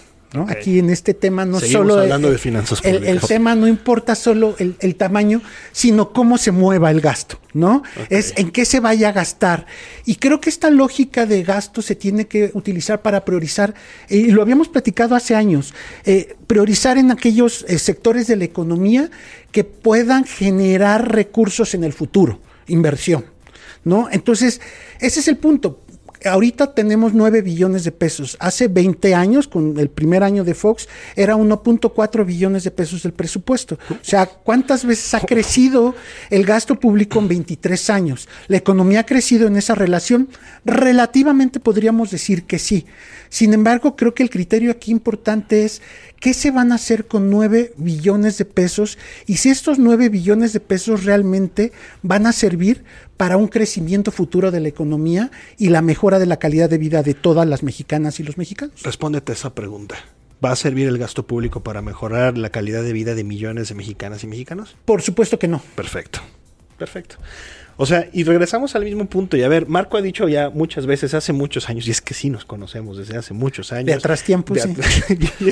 Aquí 0.49 0.81
en 0.81 0.91
este 0.91 1.15
tema 1.15 1.45
no 1.45 1.61
solo 1.61 1.99
hablando 1.99 2.31
de 2.31 2.39
finanzas 2.39 2.81
el, 2.83 3.05
el, 3.05 3.21
tema 3.21 3.55
no 3.55 3.69
importa 3.69 4.15
solo 4.17 4.57
el, 4.59 4.97
tamaño, 4.97 5.41
sino 5.71 6.13
cómo 6.13 6.39
se 6.39 6.51
mueva 6.51 6.91
el 6.91 7.01
gasto, 7.01 7.39
¿no? 7.53 7.83
Es 8.11 8.35
en 8.37 8.51
qué 8.51 8.65
se 8.65 8.81
vaya 8.81 9.11
a 9.11 9.13
gastar. 9.13 9.67
Y 10.05 10.17
creo 10.17 10.41
que 10.41 10.51
esta 10.51 10.71
lógica 10.71 11.27
de 11.27 11.43
gasto 11.45 11.83
se 11.83 11.95
tiene 11.95 12.27
que 12.27 12.51
utilizar 12.55 13.03
para 13.03 13.25
priorizar, 13.25 13.75
y 14.09 14.33
lo 14.33 14.43
habíamos 14.43 14.69
platicado 14.69 15.15
hace 15.15 15.37
años, 15.37 15.73
eh, 16.05 16.37
priorizar 16.47 16.99
en 16.99 17.11
aquellos 17.11 17.65
eh, 17.69 17.79
sectores 17.79 18.27
de 18.27 18.37
la 18.37 18.45
economía 18.45 19.11
que 19.53 19.63
puedan 19.63 20.25
generar 20.25 21.13
recursos 21.13 21.75
en 21.75 21.85
el 21.85 21.93
futuro, 21.93 22.41
inversión. 22.67 23.27
¿No? 23.85 24.09
Entonces, 24.11 24.63
ese 24.99 25.21
es 25.21 25.29
el 25.29 25.37
punto 25.37 25.84
ahorita 26.25 26.75
tenemos 26.75 27.15
9 27.15 27.43
billones 27.43 27.85
de 27.85 27.93
pesos. 27.93 28.37
Hace 28.41 28.69
20 28.69 29.15
años, 29.15 29.49
con 29.49 29.79
el 29.79 29.89
primer 29.89 30.23
año 30.23 30.45
de 30.45 30.55
Fox, 30.55 30.89
era 31.17 31.37
1.4 31.37 32.25
billones 32.25 32.65
de 32.65 32.71
pesos 32.71 33.03
del 33.03 33.13
presupuesto. 33.13 33.79
O 33.91 33.97
sea, 34.03 34.27
¿cuántas 34.27 34.85
veces 34.85 35.15
ha 35.15 35.21
crecido 35.21 35.95
el 36.31 36.45
gasto 36.45 36.79
público 36.79 37.19
en 37.19 37.29
23 37.29 37.91
años? 37.91 38.29
La 38.49 38.57
economía 38.57 39.01
ha 39.01 39.07
crecido 39.07 39.47
en 39.47 39.57
esa 39.57 39.75
relación. 39.75 40.29
Relativamente 40.65 41.61
podríamos 41.61 42.11
decir 42.11 42.45
que 42.45 42.59
sí. 42.59 42.87
Sin 43.29 43.53
embargo, 43.53 43.97
creo 43.97 44.15
que 44.15 44.23
el 44.23 44.31
criterio 44.31 44.71
aquí 44.71 44.93
importante 44.93 45.65
es 45.65 45.83
qué 46.21 46.35
se 46.35 46.51
van 46.51 46.73
a 46.73 46.77
hacer 46.77 47.07
con 47.07 47.31
9 47.31 47.75
billones 47.77 48.39
de 48.39 48.45
pesos 48.45 48.97
y 49.27 49.39
si 49.39 49.51
estos 49.51 49.79
9 49.79 50.09
billones 50.09 50.53
de 50.53 50.61
pesos 50.61 51.05
realmente 51.05 51.73
van 52.03 52.27
a 52.27 52.33
servir 52.33 52.85
para 53.17 53.37
un 53.37 53.49
crecimiento 53.49 54.11
futuro 54.11 54.51
de 54.51 54.61
la 54.61 54.69
economía 54.69 55.31
y 55.59 55.69
la 55.69 55.83
mejora 55.83 56.19
de 56.19 56.27
la 56.27 56.39
calidad 56.39 56.69
de 56.69 56.79
vida 56.79 57.03
de 57.03 57.15
todas 57.15 57.47
las 57.47 57.63
mexicanas 57.63 58.21
y 58.21 58.23
los 58.23 58.39
mexicanos. 58.39 58.83
Respóndete 58.83 59.33
esa 59.33 59.55
pregunta. 59.55 59.97
¿Va 60.45 60.53
a 60.53 60.57
servir 60.57 60.89
el 60.89 60.99
gasto 60.99 61.27
público 61.27 61.63
para 61.63 61.81
mejorar 61.81 62.37
la 62.37 62.51
calidad 62.51 62.83
de 62.83 62.93
vida 62.93 63.15
de 63.15 63.25
millones 63.25 63.69
de 63.69 63.75
mexicanas 63.75 64.25
y 64.25 64.27
mexicanos? 64.27 64.77
Por 64.85 65.01
supuesto 65.01 65.39
que 65.39 65.49
no. 65.49 65.63
Perfecto. 65.75 66.21
Perfecto. 66.77 67.17
O 67.77 67.87
sea, 67.87 68.09
y 68.13 68.25
regresamos 68.25 68.75
al 68.77 68.85
mismo 68.85 69.07
punto. 69.07 69.37
Y 69.37 69.43
a 69.43 69.49
ver, 69.49 69.67
Marco 69.69 69.97
ha 69.97 70.03
dicho 70.03 70.29
ya 70.29 70.51
muchas 70.51 70.87
veces, 70.87 71.15
hace 71.15 71.33
muchos 71.33 71.69
años, 71.69 71.89
y 71.89 71.91
es 71.91 72.01
que 72.01 72.15
sí 72.15 72.31
nos 72.31 72.45
conocemos 72.45 72.99
desde 72.99 73.17
hace 73.17 73.35
muchos 73.35 73.73
años. 73.73 73.87
De 73.87 73.95
atrás 73.95 74.23
tiempo, 74.23 74.55
sí. 74.55 74.75
y, 75.41 75.49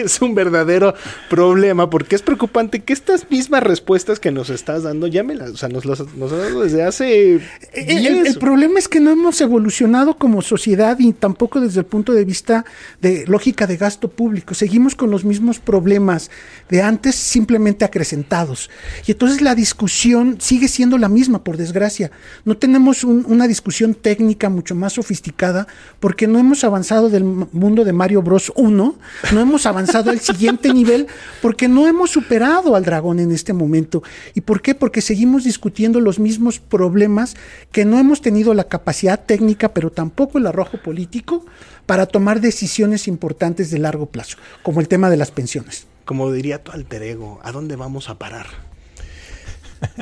es, 0.00 0.20
un 0.20 0.34
verdadero 0.34 0.94
problema, 1.30 1.90
porque 1.90 2.16
es 2.16 2.22
preocupante 2.22 2.80
que 2.82 2.92
estas 2.92 3.30
mismas 3.30 3.62
respuestas 3.62 4.18
que 4.18 4.30
nos 4.30 4.50
estás 4.50 4.82
dando, 4.82 5.06
ya 5.06 5.22
me 5.22 5.34
las, 5.34 5.50
o 5.50 5.56
sea, 5.56 5.68
nos 5.68 5.84
las 5.84 6.00
nos 6.14 6.32
has 6.32 6.38
dado 6.38 6.62
desde 6.62 6.82
hace. 6.82 7.40
El, 7.72 8.26
el, 8.26 8.38
problema 8.38 8.78
es 8.78 8.88
que 8.88 9.00
no 9.00 9.10
hemos 9.10 9.40
evolucionado 9.40 10.16
como 10.16 10.42
sociedad 10.42 10.98
y 10.98 11.12
tampoco 11.12 11.60
desde 11.60 11.80
el 11.80 11.86
punto 11.86 12.12
de 12.12 12.24
vista 12.24 12.64
de 13.00 13.24
lógica 13.26 13.66
de 13.66 13.76
gasto 13.76 14.08
público. 14.08 14.54
Seguimos 14.54 14.94
con 14.94 15.10
los 15.10 15.24
mismos 15.24 15.58
problemas 15.58 16.30
de 16.68 16.82
antes, 16.82 17.14
simplemente 17.14 17.84
acrecentados. 17.84 18.70
Y 19.06 19.12
entonces 19.12 19.40
la 19.40 19.54
discusión 19.54 20.36
sigue 20.40 20.68
siendo 20.68 20.98
la 20.98 21.08
misma 21.08 21.43
por 21.44 21.56
desgracia. 21.56 22.10
No 22.44 22.56
tenemos 22.56 23.04
una 23.04 23.46
discusión 23.46 23.94
técnica 23.94 24.48
mucho 24.48 24.74
más 24.74 24.94
sofisticada 24.94 25.68
porque 26.00 26.26
no 26.26 26.38
hemos 26.38 26.64
avanzado 26.64 27.10
del 27.10 27.24
mundo 27.24 27.84
de 27.84 27.92
Mario 27.92 28.22
Bros 28.22 28.52
1, 28.56 28.98
no 29.32 29.40
hemos 29.40 29.66
avanzado 29.66 30.10
al 30.10 30.20
siguiente 30.20 30.72
nivel 30.72 31.06
porque 31.42 31.68
no 31.68 31.86
hemos 31.86 32.10
superado 32.10 32.74
al 32.74 32.84
dragón 32.84 33.20
en 33.20 33.30
este 33.30 33.52
momento. 33.52 34.02
¿Y 34.34 34.40
por 34.40 34.62
qué? 34.62 34.74
Porque 34.74 35.00
seguimos 35.00 35.44
discutiendo 35.44 36.00
los 36.00 36.18
mismos 36.18 36.58
problemas 36.58 37.36
que 37.70 37.84
no 37.84 37.98
hemos 37.98 38.20
tenido 38.20 38.54
la 38.54 38.64
capacidad 38.64 39.24
técnica, 39.24 39.74
pero 39.74 39.90
tampoco 39.90 40.38
el 40.38 40.46
arrojo 40.46 40.78
político 40.82 41.44
para 41.86 42.06
tomar 42.06 42.40
decisiones 42.40 43.08
importantes 43.08 43.70
de 43.70 43.78
largo 43.78 44.06
plazo, 44.06 44.38
como 44.62 44.80
el 44.80 44.88
tema 44.88 45.10
de 45.10 45.16
las 45.16 45.30
pensiones. 45.30 45.86
Como 46.04 46.30
diría 46.32 46.62
tu 46.62 46.72
alter 46.72 47.02
ego, 47.02 47.40
¿a 47.42 47.52
dónde 47.52 47.76
vamos 47.76 48.08
a 48.08 48.18
parar? 48.18 48.46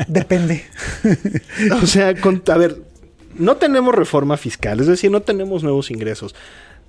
Depende. 0.08 0.64
o 1.82 1.86
sea, 1.86 2.08
a 2.08 2.58
ver, 2.58 2.82
no 3.36 3.56
tenemos 3.56 3.94
reforma 3.94 4.36
fiscal, 4.36 4.80
es 4.80 4.86
decir, 4.86 5.10
no 5.10 5.22
tenemos 5.22 5.62
nuevos 5.62 5.90
ingresos. 5.90 6.34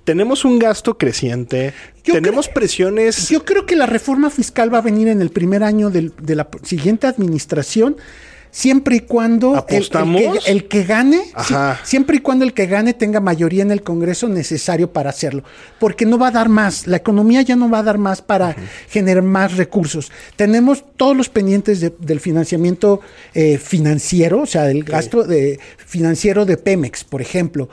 Tenemos 0.04 0.44
un 0.44 0.58
gasto 0.58 0.98
creciente, 0.98 1.72
tenemos 2.02 2.48
presiones. 2.48 3.30
Yo 3.30 3.46
creo 3.46 3.64
que 3.64 3.74
la 3.74 3.86
reforma 3.86 4.28
fiscal 4.28 4.72
va 4.72 4.78
a 4.78 4.82
venir 4.82 5.08
en 5.08 5.22
el 5.22 5.30
primer 5.30 5.62
año 5.62 5.88
de 5.88 6.34
la 6.34 6.46
siguiente 6.62 7.06
administración 7.06 7.96
siempre 8.54 8.94
y 8.96 9.00
cuando 9.00 9.66
el, 9.68 10.68
que, 10.68 10.84
gane, 10.84 11.20
siempre 11.82 12.18
y 12.18 12.20
cuando 12.20 12.44
el 12.44 12.54
que 12.54 12.66
gane 12.66 12.94
tenga 12.94 13.18
mayoría 13.18 13.64
en 13.64 13.72
el 13.72 13.82
Congreso 13.82 14.28
necesario 14.28 14.92
para 14.92 15.10
hacerlo, 15.10 15.42
porque 15.80 16.06
no 16.06 16.18
va 16.18 16.28
a 16.28 16.30
dar 16.30 16.48
más, 16.48 16.86
la 16.86 16.98
economía 16.98 17.42
ya 17.42 17.56
no 17.56 17.68
va 17.68 17.80
a 17.80 17.82
dar 17.82 17.98
más 17.98 18.22
para 18.22 18.54
generar 18.88 19.24
más 19.24 19.56
recursos. 19.56 20.12
Tenemos 20.36 20.84
todos 20.96 21.16
los 21.16 21.28
pendientes 21.28 21.80
del 21.98 22.20
financiamiento 22.20 23.00
eh, 23.34 23.58
financiero, 23.58 24.42
o 24.42 24.46
sea, 24.46 24.62
del 24.62 24.84
gasto 24.84 25.24
de, 25.24 25.58
financiero 25.76 26.46
de 26.46 26.56
Pemex, 26.56 27.02
por 27.02 27.20
ejemplo 27.20 27.68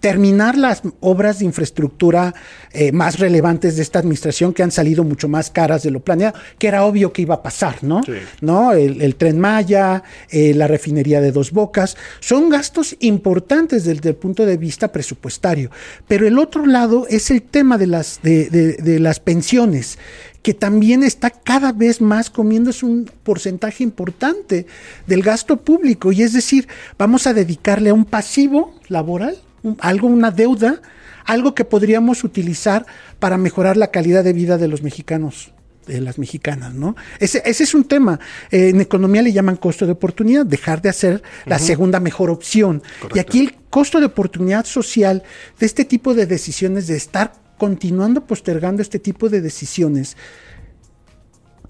terminar 0.00 0.56
las 0.56 0.82
obras 1.00 1.38
de 1.38 1.44
infraestructura 1.44 2.34
eh, 2.72 2.90
más 2.90 3.18
relevantes 3.18 3.76
de 3.76 3.82
esta 3.82 3.98
administración 3.98 4.52
que 4.52 4.62
han 4.62 4.70
salido 4.70 5.04
mucho 5.04 5.28
más 5.28 5.50
caras 5.50 5.82
de 5.82 5.90
lo 5.90 6.00
planeado, 6.00 6.38
que 6.58 6.68
era 6.68 6.84
obvio 6.84 7.12
que 7.12 7.22
iba 7.22 7.36
a 7.36 7.42
pasar, 7.42 7.84
¿no? 7.84 8.00
¿No? 8.40 8.72
El, 8.72 9.14
tren 9.16 9.38
Maya, 9.38 10.02
eh, 10.30 10.54
la 10.54 10.66
refinería 10.66 11.20
de 11.20 11.32
Dos 11.32 11.52
Bocas, 11.52 11.96
son 12.20 12.48
gastos 12.48 12.96
importantes 13.00 13.84
desde 13.84 14.08
el 14.08 14.16
punto 14.16 14.46
de 14.46 14.56
vista 14.56 14.90
presupuestario. 14.90 15.70
Pero 16.08 16.26
el 16.26 16.38
otro 16.38 16.66
lado 16.66 17.06
es 17.08 17.30
el 17.30 17.42
tema 17.42 17.76
de 17.76 17.86
las, 17.86 18.20
de, 18.22 18.48
de 18.50 18.98
las 18.98 19.20
pensiones 19.20 19.98
que 20.42 20.54
también 20.54 21.02
está 21.02 21.28
cada 21.28 21.72
vez 21.72 22.00
más 22.00 22.30
comiéndose 22.30 22.86
un 22.86 23.10
porcentaje 23.22 23.84
importante 23.84 24.66
del 25.06 25.22
gasto 25.22 25.58
público. 25.58 26.12
Y 26.12 26.22
es 26.22 26.32
decir, 26.32 26.66
vamos 26.96 27.26
a 27.26 27.34
dedicarle 27.34 27.90
a 27.90 27.94
un 27.94 28.06
pasivo 28.06 28.74
laboral 28.88 29.36
algo, 29.80 30.08
una 30.08 30.30
deuda, 30.30 30.80
algo 31.24 31.54
que 31.54 31.64
podríamos 31.64 32.24
utilizar 32.24 32.86
para 33.18 33.36
mejorar 33.36 33.76
la 33.76 33.90
calidad 33.90 34.24
de 34.24 34.32
vida 34.32 34.58
de 34.58 34.68
los 34.68 34.82
mexicanos 34.82 35.52
de 35.86 36.00
las 36.00 36.18
mexicanas, 36.18 36.74
¿no? 36.74 36.94
Ese, 37.18 37.42
es 37.44 37.74
un 37.74 37.84
tema. 37.84 38.20
Eh, 38.50 38.68
en 38.68 38.80
economía 38.80 39.22
le 39.22 39.32
llaman 39.32 39.56
costo 39.56 39.86
de 39.86 39.92
oportunidad, 39.92 40.46
dejar 40.46 40.80
de 40.82 40.88
hacer 40.88 41.22
la 41.46 41.58
segunda 41.58 42.00
mejor 42.00 42.30
opción. 42.30 42.82
Y 43.14 43.18
aquí 43.18 43.40
el 43.40 43.54
costo 43.70 43.98
de 43.98 44.06
oportunidad 44.06 44.66
social 44.66 45.22
de 45.58 45.66
este 45.66 45.84
tipo 45.84 46.14
de 46.14 46.26
decisiones, 46.26 46.86
de 46.86 46.96
estar 46.96 47.32
continuando 47.58 48.26
postergando 48.26 48.82
este 48.82 48.98
tipo 48.98 49.28
de 49.28 49.40
decisiones, 49.40 50.16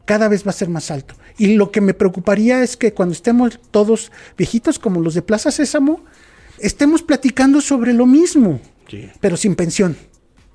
cada 0.05 0.29
vez 0.29 0.47
va 0.47 0.51
a 0.51 0.55
ser 0.55 0.69
más 0.69 0.91
alto. 0.91 1.15
Y 1.39 1.55
lo 1.55 1.71
que 1.71 1.81
me 1.81 1.95
preocuparía 1.95 2.63
es 2.63 2.77
que 2.77 2.93
cuando 2.93 3.13
estemos 3.13 3.59
todos 3.71 4.13
viejitos 4.37 4.79
como 4.79 5.01
los 5.01 5.15
de 5.15 5.23
Plaza 5.23 5.51
Sésamo, 5.51 6.05
estemos 6.61 7.03
platicando 7.03 7.61
sobre 7.61 7.93
lo 7.93 8.07
mismo, 8.07 8.61
pero 9.21 9.37
sin 9.37 9.55
pensión. 9.55 9.97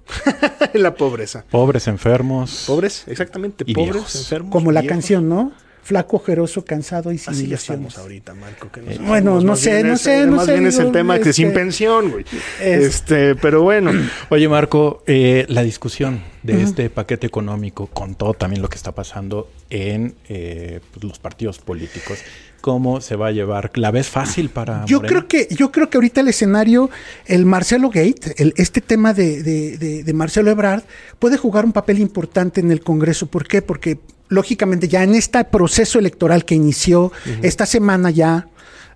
la 0.74 0.96
pobreza. 0.96 1.46
Pobres, 1.50 1.88
enfermos. 1.88 2.66
Pobres, 2.68 3.06
exactamente. 3.08 3.66
pobres, 3.66 4.16
enfermos. 4.16 4.52
Como 4.52 4.72
la 4.72 4.86
canción, 4.86 5.28
¿no? 5.28 5.52
Flaco, 5.86 6.18
ojeroso, 6.18 6.66
cansado 6.66 7.12
y 7.12 7.20
sin 7.20 7.34
Así 7.34 7.48
ya 7.48 7.58
estamos 7.58 7.96
ahorita, 7.96 8.34
Marco. 8.34 8.72
Eh, 8.76 8.98
bueno, 9.02 9.40
no 9.40 9.56
sé, 9.56 9.84
no 9.84 9.98
sé, 9.98 10.26
no 10.26 10.38
más 10.38 10.48
sé. 10.48 10.54
bien 10.54 10.66
es 10.66 10.80
el 10.80 10.92
tema 10.92 11.20
que 11.20 11.32
sin 11.32 11.50
este, 11.50 11.60
pensión, 11.60 12.10
güey. 12.10 12.26
Este, 12.60 13.36
pero 13.36 13.62
bueno. 13.62 13.92
Oye, 14.30 14.50
Marco, 14.50 15.04
eh, 15.06 15.46
la 15.48 15.62
discusión 15.62 16.24
de 16.42 16.64
este 16.64 16.90
paquete 16.90 17.28
económico 17.28 17.86
con 17.86 18.16
todo 18.16 18.34
también 18.34 18.64
lo 18.64 18.68
que 18.68 18.78
está 18.78 18.94
pasando 18.94 19.48
en 19.70 20.16
eh, 20.28 20.80
pues, 20.92 21.04
los 21.04 21.20
partidos 21.20 21.60
políticos 21.60 22.18
cómo 22.62 23.00
se 23.00 23.16
va 23.16 23.28
a 23.28 23.32
llevar. 23.32 23.70
¿La 23.76 23.92
ves 23.92 24.08
fácil 24.08 24.50
para 24.50 24.86
Yo 24.86 25.00
creo 25.02 25.28
que 25.28 25.48
yo 25.52 25.72
creo 25.72 25.92
que 25.92 25.98
ahorita 25.98 26.22
el 26.22 26.30
escenario, 26.30 26.90
el 27.28 27.46
Marcelo 27.46 27.90
Gate, 27.90 28.34
el, 28.38 28.56
este 28.58 28.82
tema 28.82 29.14
de, 29.14 29.44
de, 29.44 30.04
de, 30.04 30.14
Marcelo 30.14 30.50
Ebrard, 30.50 30.82
puede 31.20 31.38
jugar 31.38 31.64
un 31.64 31.74
papel 31.74 32.00
importante 32.00 32.60
en 32.60 32.72
el 32.72 32.82
Congreso. 32.82 33.28
¿Por 33.28 33.48
qué? 33.48 33.62
Porque 33.62 34.00
lógicamente 34.28 34.88
ya 34.88 35.04
en 35.04 35.16
este 35.16 35.44
proceso 35.46 36.00
electoral 36.00 36.46
que 36.46 36.56
inició 36.56 37.12
esta 37.42 37.66
semana 37.66 38.10
ya 38.10 38.48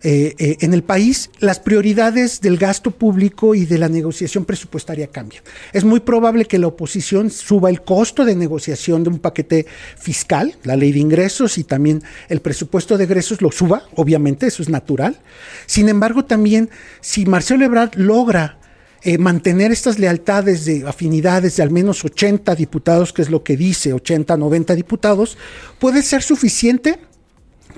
eh, 0.01 0.33
eh, 0.37 0.57
en 0.61 0.73
el 0.73 0.81
país, 0.81 1.29
las 1.39 1.59
prioridades 1.59 2.39
del 2.39 2.57
gasto 2.57 2.91
público 2.91 3.53
y 3.53 3.65
de 3.65 3.77
la 3.77 3.89
negociación 3.89 4.45
presupuestaria 4.45 5.07
cambian. 5.07 5.43
Es 5.73 5.83
muy 5.83 5.99
probable 5.99 6.45
que 6.45 6.57
la 6.57 6.67
oposición 6.67 7.29
suba 7.29 7.69
el 7.69 7.81
costo 7.81 8.23
de 8.23 8.35
negociación 8.35 9.03
de 9.03 9.09
un 9.09 9.19
paquete 9.19 9.65
fiscal, 9.97 10.55
la 10.63 10.77
ley 10.77 10.93
de 10.93 10.99
ingresos 10.99 11.57
y 11.57 11.65
también 11.65 12.01
el 12.29 12.39
presupuesto 12.39 12.97
de 12.97 13.03
egresos 13.03 13.41
lo 13.41 13.51
suba, 13.51 13.83
obviamente, 13.95 14.47
eso 14.47 14.63
es 14.63 14.69
natural. 14.69 15.19
Sin 15.65 15.89
embargo, 15.89 16.23
también 16.23 16.69
si 17.01 17.25
Marcelo 17.25 17.65
Ebrard 17.65 17.95
logra 17.95 18.58
eh, 19.03 19.17
mantener 19.17 19.71
estas 19.71 19.99
lealtades 19.99 20.65
de 20.65 20.87
afinidades 20.87 21.55
de 21.55 21.63
al 21.63 21.71
menos 21.71 22.03
80 22.03 22.55
diputados, 22.55 23.13
que 23.13 23.21
es 23.21 23.29
lo 23.29 23.43
que 23.43 23.55
dice, 23.55 23.93
80, 23.93 24.35
90 24.37 24.75
diputados, 24.75 25.37
puede 25.79 26.01
ser 26.01 26.21
suficiente 26.21 26.99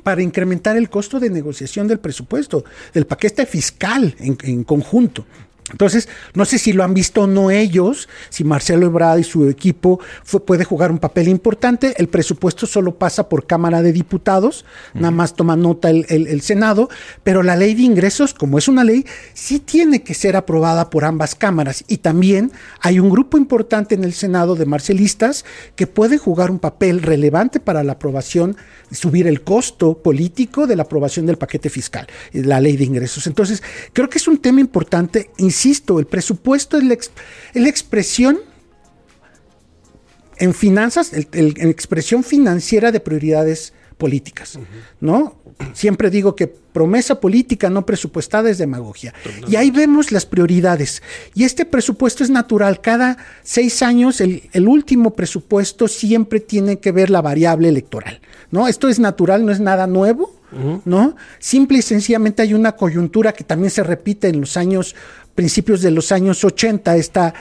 para 0.04 0.22
incrementar 0.22 0.78
el 0.78 0.90
costo 0.90 1.20
de 1.20 1.30
negociación 1.30 1.88
del 1.88 2.00
presupuesto, 2.00 2.66
del 2.94 3.06
paquete 3.06 3.46
fiscal 3.46 4.16
en, 4.20 4.38
en 4.44 4.64
conjunto. 4.64 5.26
Entonces, 5.72 6.10
no 6.34 6.46
sé 6.46 6.58
si 6.58 6.74
lo 6.74 6.84
han 6.84 6.94
visto 6.94 7.24
o 7.24 7.28
no 7.28 7.52
ellos, 7.52 8.10
si 8.30 8.44
Marcelo 8.44 8.86
Ebrard 8.86 9.20
y 9.20 9.24
su 9.24 9.48
equipo 9.50 10.00
puede 10.46 10.66
jugar 10.66 10.92
un 10.92 11.00
papel 11.00 11.28
importante. 11.28 11.94
El 11.98 12.08
presupuesto 12.08 12.66
solo 12.66 12.96
pasa 12.96 13.30
por 13.30 13.46
Cámara 13.46 13.82
de 13.82 13.94
Diputados, 13.94 14.66
nada 14.94 15.12
más 15.12 15.36
toma 15.36 15.56
nota 15.56 15.90
el, 15.90 16.42
Senado, 16.42 16.90
pero 17.24 17.44
la 17.44 17.56
ley 17.56 17.76
de 17.76 17.84
ingresos, 17.84 18.34
como 18.34 18.58
es 18.58 18.68
una 18.68 18.84
ley, 18.84 19.06
sí 19.34 19.60
tiene 19.60 20.04
que 20.04 20.14
ser 20.14 20.36
aprobada 20.36 20.90
por 20.90 21.06
ambas 21.06 21.36
cámaras. 21.36 21.84
Y 21.88 21.98
también 21.98 22.52
hay 22.82 23.00
un 23.00 23.10
grupo 23.10 23.38
importante 23.38 23.96
en 23.96 24.04
el 24.04 24.14
Senado 24.14 24.56
de 24.56 24.66
marcelistas 24.66 25.46
que 25.76 25.88
puede 25.88 26.18
jugar 26.18 26.52
un 26.52 26.60
papel 26.60 27.02
relevante 27.02 27.60
para 27.60 27.84
la 27.84 27.94
aprobación, 27.94 28.58
subir 28.92 29.28
el 29.28 29.42
costo 29.42 29.98
político 29.98 30.68
de 30.68 30.76
la 30.76 30.84
aprobación 30.84 31.26
del 31.26 31.38
paquete 31.38 31.70
fiscal, 31.70 32.08
la 32.34 32.60
ley 32.60 32.78
de 32.78 32.86
ingresos. 32.86 33.28
Entonces, 33.28 33.64
creo 33.94 34.10
que 34.10 34.18
es 34.18 34.28
un 34.28 34.38
tema 34.38 34.60
importante 34.60 35.30
insisto, 35.38 35.61
el 36.00 36.08
presupuesto 36.08 36.78
es 36.78 36.84
la, 37.54 37.70
expresión 37.70 38.40
en 40.38 40.54
finanzas, 40.54 41.12
la 41.14 41.70
expresión 41.70 42.24
financiera 42.24 42.92
de 42.92 43.00
prioridades 43.00 43.74
políticas, 43.98 44.58
¿no? 45.00 45.36
Siempre 45.74 46.10
digo 46.10 46.36
que 46.36 46.48
promesa 46.48 47.20
política 47.20 47.70
no 47.70 47.86
presupuestada 47.86 48.50
es 48.50 48.58
demagogia. 48.58 49.14
Y 49.48 49.56
ahí 49.56 49.70
vemos 49.70 50.12
las 50.12 50.26
prioridades. 50.26 51.04
Y 51.36 51.44
este 51.44 51.66
presupuesto 51.66 52.24
es 52.24 52.32
natural. 52.32 52.82
Cada 52.82 53.18
seis 53.44 53.84
años, 53.84 54.20
el, 54.20 54.50
el, 54.54 54.68
último 54.68 55.14
presupuesto 55.14 55.88
siempre 55.88 56.40
tiene 56.40 56.80
que 56.80 56.92
ver 56.92 57.12
la 57.12 57.22
variable 57.22 57.68
electoral, 57.68 58.22
¿no? 58.50 58.68
Esto 58.68 58.90
es 58.90 58.98
natural, 58.98 59.46
no 59.46 59.52
es 59.52 59.60
nada 59.60 59.86
nuevo, 59.86 60.42
¿no? 60.84 61.16
Simple 61.40 61.78
y 61.78 61.82
sencillamente 61.82 62.42
hay 62.42 62.54
una 62.54 62.74
coyuntura 62.74 63.34
que 63.34 63.44
también 63.44 63.72
se 63.72 63.84
repite 63.84 64.28
en 64.28 64.42
los 64.42 64.58
años 64.58 64.96
principios 65.36 65.82
de 65.82 65.92
los 65.92 66.12
años 66.12 66.44
80, 66.44 66.96
esta 66.98 67.34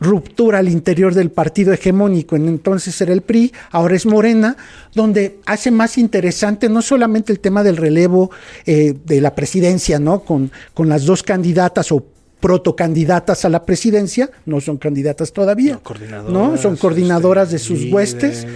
ruptura 0.00 0.58
al 0.58 0.68
interior 0.68 1.14
del 1.14 1.30
partido 1.30 1.72
hegemónico, 1.72 2.36
en 2.36 2.48
entonces 2.48 3.00
era 3.00 3.12
el 3.12 3.22
PRI, 3.22 3.52
ahora 3.70 3.96
es 3.96 4.06
Morena, 4.06 4.56
donde 4.94 5.38
hace 5.46 5.70
más 5.70 5.98
interesante 5.98 6.68
no 6.68 6.82
solamente 6.82 7.32
el 7.32 7.40
tema 7.40 7.62
del 7.62 7.76
relevo 7.76 8.30
eh, 8.66 8.94
de 9.04 9.20
la 9.20 9.34
presidencia, 9.34 9.98
¿no? 9.98 10.20
Con, 10.20 10.50
con 10.74 10.88
las 10.88 11.04
dos 11.04 11.22
candidatas 11.22 11.90
o 11.92 12.04
protocandidatas 12.40 13.44
a 13.44 13.48
la 13.48 13.64
presidencia, 13.64 14.30
no 14.46 14.60
son 14.60 14.76
candidatas 14.76 15.32
todavía, 15.32 15.80
no, 16.28 16.56
son 16.56 16.76
coordinadoras 16.76 17.50
de 17.50 17.58
sus 17.58 17.90
huestes, 17.90 18.46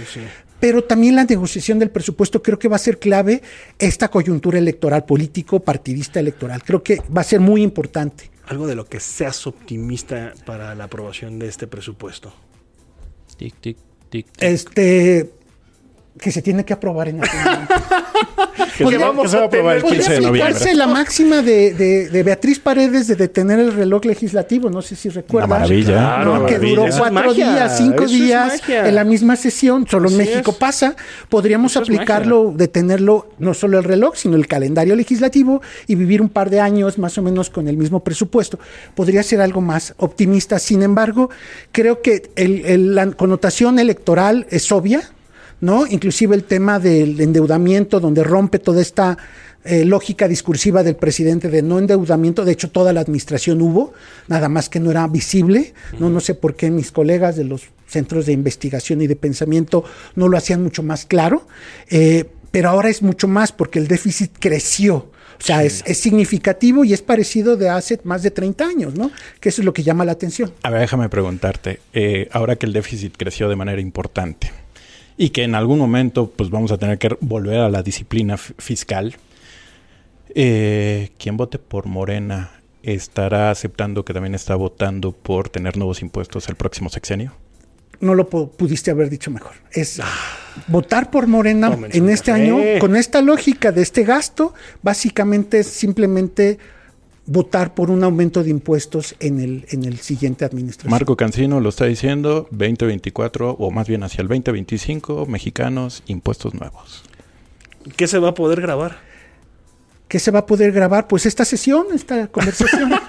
pero 0.59 0.83
también 0.83 1.17
la 1.17 1.25
negociación 1.25 1.79
del 1.79 1.89
presupuesto 1.89 2.41
creo 2.41 2.57
que 2.57 2.69
va 2.69 2.77
a 2.77 2.79
ser 2.79 2.97
clave 2.97 3.41
esta 3.77 4.07
coyuntura 4.07 4.57
electoral 4.57 5.03
político, 5.03 5.59
partidista 5.59 6.21
electoral, 6.21 6.63
creo 6.63 6.81
que 6.81 7.01
va 7.15 7.21
a 7.21 7.25
ser 7.25 7.41
muy 7.41 7.61
importante 7.61 8.32
algo 8.47 8.67
de 8.67 8.75
lo 8.75 8.85
que 8.85 8.99
seas 8.99 9.47
optimista 9.47 10.33
para 10.45 10.75
la 10.75 10.85
aprobación 10.85 11.39
de 11.39 11.47
este 11.47 11.67
presupuesto. 11.67 12.33
Tic, 13.37 13.55
tic, 13.59 13.77
tic, 14.09 14.27
Este, 14.39 15.33
que 16.19 16.31
se 16.31 16.41
tiene 16.41 16.65
que 16.65 16.73
aprobar 16.73 17.09
en 17.09 17.23
este 17.23 17.37
momento. 17.37 17.73
que 18.77 18.97
vamos 18.97 19.33
a 19.33 19.45
aprobar 19.45 19.77
el 19.77 19.83
15 19.83 20.13
de 20.13 20.21
noviembre. 20.21 20.73
la 20.75 20.87
máxima 20.87 21.41
de, 21.41 21.73
de, 21.73 22.23
Beatriz 22.23 22.59
Paredes 22.59 23.07
de 23.07 23.15
detener 23.15 23.59
el 23.59 23.73
reloj 23.73 24.05
legislativo, 24.05 24.69
no 24.69 24.81
sé 24.81 24.95
si 24.95 25.09
recuerdas. 25.09 25.49
maravilla. 25.49 26.45
que 26.47 26.59
duró 26.59 26.85
cuatro 26.97 27.33
días, 27.33 27.77
cinco 27.77 28.05
días 28.05 28.61
en 28.67 28.95
la 28.95 29.03
misma 29.03 29.35
sesión, 29.35 29.85
solo 29.89 30.09
en 30.09 30.17
México 30.17 30.53
pasa. 30.53 30.95
Podríamos 31.29 31.77
aplicarlo, 31.77 32.53
detenerlo, 32.55 33.29
no 33.39 33.53
solo 33.53 33.77
el 33.77 33.83
reloj, 33.83 34.15
sino 34.15 34.35
el 34.35 34.47
calendario 34.47 34.95
legislativo 34.95 35.61
y 35.87 35.95
vivir 35.95 36.21
un 36.21 36.29
par 36.29 36.49
de 36.49 36.59
años 36.59 36.97
más 36.97 37.17
o 37.17 37.21
menos 37.21 37.49
con 37.49 37.67
el 37.67 37.77
mismo 37.77 38.03
presupuesto. 38.03 38.59
Podría 38.95 39.23
ser 39.23 39.41
algo 39.41 39.61
más 39.61 39.93
optimista. 39.97 40.59
Sin 40.59 40.83
embargo, 40.83 41.29
creo 41.71 42.01
que 42.01 42.29
la 42.35 43.11
connotación 43.11 43.79
electoral 43.79 44.47
es 44.49 44.71
obvia 44.71 45.12
¿no? 45.63 45.87
Inclusive 45.87 46.35
el 46.35 46.43
tema 46.43 46.77
del 46.77 47.19
endeudamiento, 47.21 48.01
donde 48.01 48.21
rompe 48.21 48.59
toda 48.59 48.81
esta 48.81 49.17
eh, 49.63 49.85
lógica 49.85 50.27
discursiva 50.27 50.83
del 50.83 50.97
presidente 50.97 51.47
de 51.47 51.61
no 51.61 51.79
endeudamiento, 51.79 52.43
de 52.43 52.51
hecho 52.51 52.69
toda 52.69 52.91
la 52.91 52.99
administración 52.99 53.61
hubo, 53.61 53.93
nada 54.27 54.49
más 54.49 54.67
que 54.67 54.81
no 54.81 54.91
era 54.91 55.07
visible, 55.07 55.73
no, 55.99 56.09
no 56.09 56.19
sé 56.19 56.35
por 56.35 56.57
qué 56.57 56.69
mis 56.69 56.91
colegas 56.91 57.37
de 57.37 57.45
los 57.45 57.69
centros 57.87 58.25
de 58.25 58.33
investigación 58.33 59.01
y 59.01 59.07
de 59.07 59.15
pensamiento 59.15 59.85
no 60.15 60.27
lo 60.27 60.35
hacían 60.35 60.61
mucho 60.61 60.83
más 60.83 61.05
claro, 61.05 61.47
eh, 61.89 62.25
pero 62.51 62.67
ahora 62.67 62.89
es 62.89 63.01
mucho 63.01 63.29
más 63.29 63.53
porque 63.53 63.79
el 63.79 63.87
déficit 63.87 64.31
creció. 64.37 65.11
O 65.39 65.45
sea, 65.45 65.63
es, 65.63 65.81
significativo 65.97 66.83
y 66.83 66.93
es 66.93 67.01
parecido 67.01 67.55
de 67.55 67.69
hace 67.69 67.99
más 68.03 68.21
de 68.21 68.31
30 68.31 68.65
años, 68.65 68.95
¿no? 68.95 69.11
Que 69.39 69.49
eso 69.49 69.61
es 69.61 69.65
lo 69.65 69.73
que 69.73 69.83
llama 69.83 70.05
la 70.05 70.11
atención. 70.11 70.53
A 70.61 70.69
ver, 70.69 70.81
déjame 70.81 71.09
preguntarte, 71.09 71.79
eh, 71.93 72.27
ahora 72.31 72.57
que 72.57 72.65
el 72.65 72.73
déficit 72.73 73.15
creció 73.17 73.49
de 73.49 73.55
manera 73.55 73.81
importante, 73.81 74.51
y 75.17 75.29
que 75.29 75.43
en 75.43 75.55
algún 75.55 75.79
momento 75.79 76.31
pues 76.35 76.49
vamos 76.49 76.71
a 76.71 76.77
tener 76.77 76.97
que 76.97 77.15
volver 77.19 77.59
a 77.59 77.69
la 77.69 77.83
disciplina 77.83 78.37
fiscal. 78.37 79.15
Eh, 80.35 81.11
quien 81.17 81.37
vote 81.37 81.59
por 81.59 81.85
Morena 81.85 82.51
estará 82.81 83.51
aceptando 83.51 84.03
que 84.03 84.13
también 84.13 84.35
está 84.35 84.55
votando 84.55 85.11
por 85.11 85.49
tener 85.49 85.77
nuevos 85.77 86.01
impuestos 86.01 86.49
el 86.49 86.55
próximo 86.55 86.89
sexenio? 86.89 87.33
No 87.99 88.15
lo 88.15 88.27
pudiste 88.27 88.91
haber 88.91 89.09
dicho 89.09 89.31
mejor. 89.31 89.53
Es 89.71 89.99
ah. 90.01 90.05
votar 90.67 91.09
por 91.09 91.27
Morena 91.27 91.77
en 91.91 92.09
este 92.09 92.31
año 92.31 92.57
con 92.79 92.95
esta 92.95 93.21
lógica 93.21 93.71
de 93.71 93.81
este 93.81 94.03
gasto, 94.03 94.53
básicamente 94.81 95.59
es 95.59 95.67
simplemente 95.67 96.57
votar 97.25 97.73
por 97.73 97.89
un 97.89 98.03
aumento 98.03 98.43
de 98.43 98.49
impuestos 98.49 99.15
en 99.19 99.39
el, 99.39 99.65
en 99.69 99.85
el 99.85 99.99
siguiente 99.99 100.45
administración. 100.45 100.91
Marco 100.91 101.15
Cancino 101.15 101.59
lo 101.59 101.69
está 101.69 101.85
diciendo, 101.85 102.47
2024 102.51 103.51
o 103.51 103.71
más 103.71 103.87
bien 103.87 104.03
hacia 104.03 104.21
el 104.21 104.27
2025, 104.27 105.25
mexicanos, 105.25 106.03
impuestos 106.07 106.53
nuevos. 106.53 107.03
¿Qué 107.95 108.07
se 108.07 108.19
va 108.19 108.29
a 108.29 108.33
poder 108.33 108.61
grabar? 108.61 108.97
¿Qué 110.07 110.19
se 110.19 110.31
va 110.31 110.39
a 110.39 110.45
poder 110.45 110.71
grabar? 110.71 111.07
Pues 111.07 111.25
esta 111.25 111.45
sesión, 111.45 111.87
esta 111.93 112.27
conversación. 112.27 112.91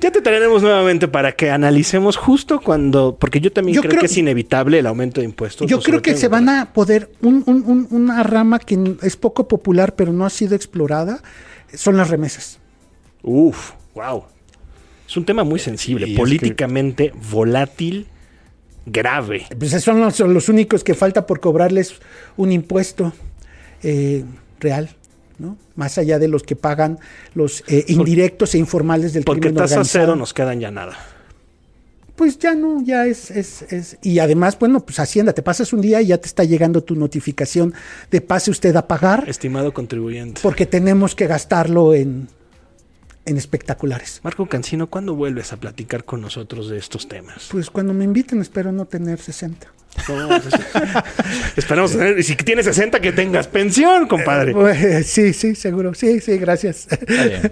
ya 0.00 0.10
te 0.10 0.20
traeremos 0.20 0.62
nuevamente 0.62 1.08
para 1.08 1.32
que 1.32 1.50
analicemos 1.50 2.16
justo 2.16 2.60
cuando, 2.60 3.16
porque 3.18 3.40
yo 3.40 3.52
también 3.52 3.80
creo, 3.80 4.00
que 4.00 4.06
es 4.06 4.16
inevitable 4.16 4.78
el 4.78 4.86
aumento 4.86 5.20
de 5.20 5.26
impuestos. 5.26 5.68
Yo 5.68 5.80
creo 5.80 6.02
que 6.02 6.16
se 6.16 6.28
van 6.28 6.48
a 6.48 6.72
poder, 6.72 7.10
una 7.20 8.22
rama 8.22 8.58
que 8.58 8.96
es 9.02 9.16
poco 9.16 9.48
popular 9.48 9.94
pero 9.96 10.12
no 10.12 10.24
ha 10.24 10.30
sido 10.30 10.54
explorada, 10.54 11.20
son 11.74 11.96
las 11.96 12.10
remesas. 12.10 12.58
Uf, 13.22 13.72
wow. 13.94 14.24
Es 15.06 15.16
un 15.16 15.24
tema 15.24 15.44
muy 15.44 15.58
sensible, 15.58 16.14
políticamente 16.16 17.12
volátil, 17.30 18.06
grave. 18.84 19.46
Pues 19.58 19.82
son 19.82 20.00
los, 20.00 20.48
únicos 20.48 20.84
que 20.84 20.94
falta 20.94 21.26
por 21.26 21.40
cobrarles 21.40 21.94
un 22.36 22.52
impuesto 22.52 23.12
eh, 23.82 24.24
real. 24.60 24.90
¿no? 25.38 25.56
Más 25.76 25.98
allá 25.98 26.18
de 26.18 26.28
los 26.28 26.42
que 26.42 26.56
pagan 26.56 26.98
los 27.34 27.62
eh, 27.68 27.84
indirectos 27.88 28.54
e 28.54 28.58
informales 28.58 29.12
del 29.12 29.24
Porque 29.24 29.48
crimen 29.48 29.56
tasa 29.56 29.84
cero 29.84 30.16
nos 30.16 30.34
quedan 30.34 30.60
ya 30.60 30.70
nada. 30.70 30.98
Pues 32.18 32.36
ya 32.36 32.56
no, 32.56 32.82
ya 32.82 33.06
es, 33.06 33.30
es, 33.30 33.62
es, 33.70 33.96
Y 34.02 34.18
además, 34.18 34.58
bueno, 34.58 34.80
pues 34.80 34.98
Hacienda, 34.98 35.32
te 35.32 35.40
pasas 35.40 35.72
un 35.72 35.80
día 35.80 36.02
y 36.02 36.08
ya 36.08 36.18
te 36.18 36.26
está 36.26 36.42
llegando 36.42 36.82
tu 36.82 36.96
notificación 36.96 37.72
de 38.10 38.20
pase 38.20 38.50
usted 38.50 38.74
a 38.74 38.88
pagar. 38.88 39.28
Estimado 39.28 39.72
contribuyente. 39.72 40.40
Porque 40.42 40.66
tenemos 40.66 41.14
que 41.14 41.28
gastarlo 41.28 41.94
en, 41.94 42.26
en 43.28 43.36
espectaculares. 43.36 44.20
Marco 44.24 44.46
Cancino, 44.46 44.88
¿cuándo 44.88 45.14
vuelves 45.14 45.52
a 45.52 45.58
platicar 45.58 46.04
con 46.04 46.20
nosotros 46.20 46.68
de 46.68 46.78
estos 46.78 47.08
temas? 47.08 47.48
Pues 47.50 47.70
cuando 47.70 47.92
me 47.94 48.04
inviten, 48.04 48.40
espero 48.40 48.72
no 48.72 48.86
tener 48.86 49.18
60. 49.18 49.68
Esperamos 51.56 51.92
tener, 51.92 52.22
si 52.22 52.36
tienes 52.36 52.66
60 52.66 53.00
que 53.00 53.12
tengas 53.12 53.48
pensión, 53.48 54.06
compadre. 54.06 54.54
Eh, 54.70 55.02
sí, 55.02 55.32
sí, 55.32 55.54
seguro. 55.54 55.92
Sí, 55.94 56.20
sí, 56.20 56.38
gracias. 56.38 56.88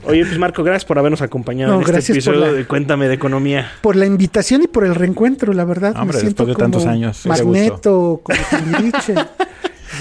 Oye, 0.05 0.25
pues 0.25 0.39
Marco, 0.39 0.63
gracias 0.63 0.85
por 0.85 0.99
habernos 0.99 1.23
acompañado 1.23 1.81
en 1.81 1.97
este 1.97 2.13
episodio 2.13 2.53
de 2.53 2.67
Cuéntame 2.67 3.09
de 3.09 3.15
Economía. 3.15 3.73
Por 3.81 3.97
la 3.97 4.07
invitación 4.07 4.63
y 4.63 4.69
por 4.69 4.85
el 4.85 4.95
reencuentro, 4.95 5.53
la 5.53 5.65
verdad. 5.65 5.97
Hombre, 5.97 6.17
me 6.17 6.21
siento 6.21 6.47
después 6.47 6.57
de 6.57 6.63
tantos 6.63 6.87
años. 6.87 7.27
Magneto, 7.27 8.23
como 8.23 8.79
dice. 8.83 9.15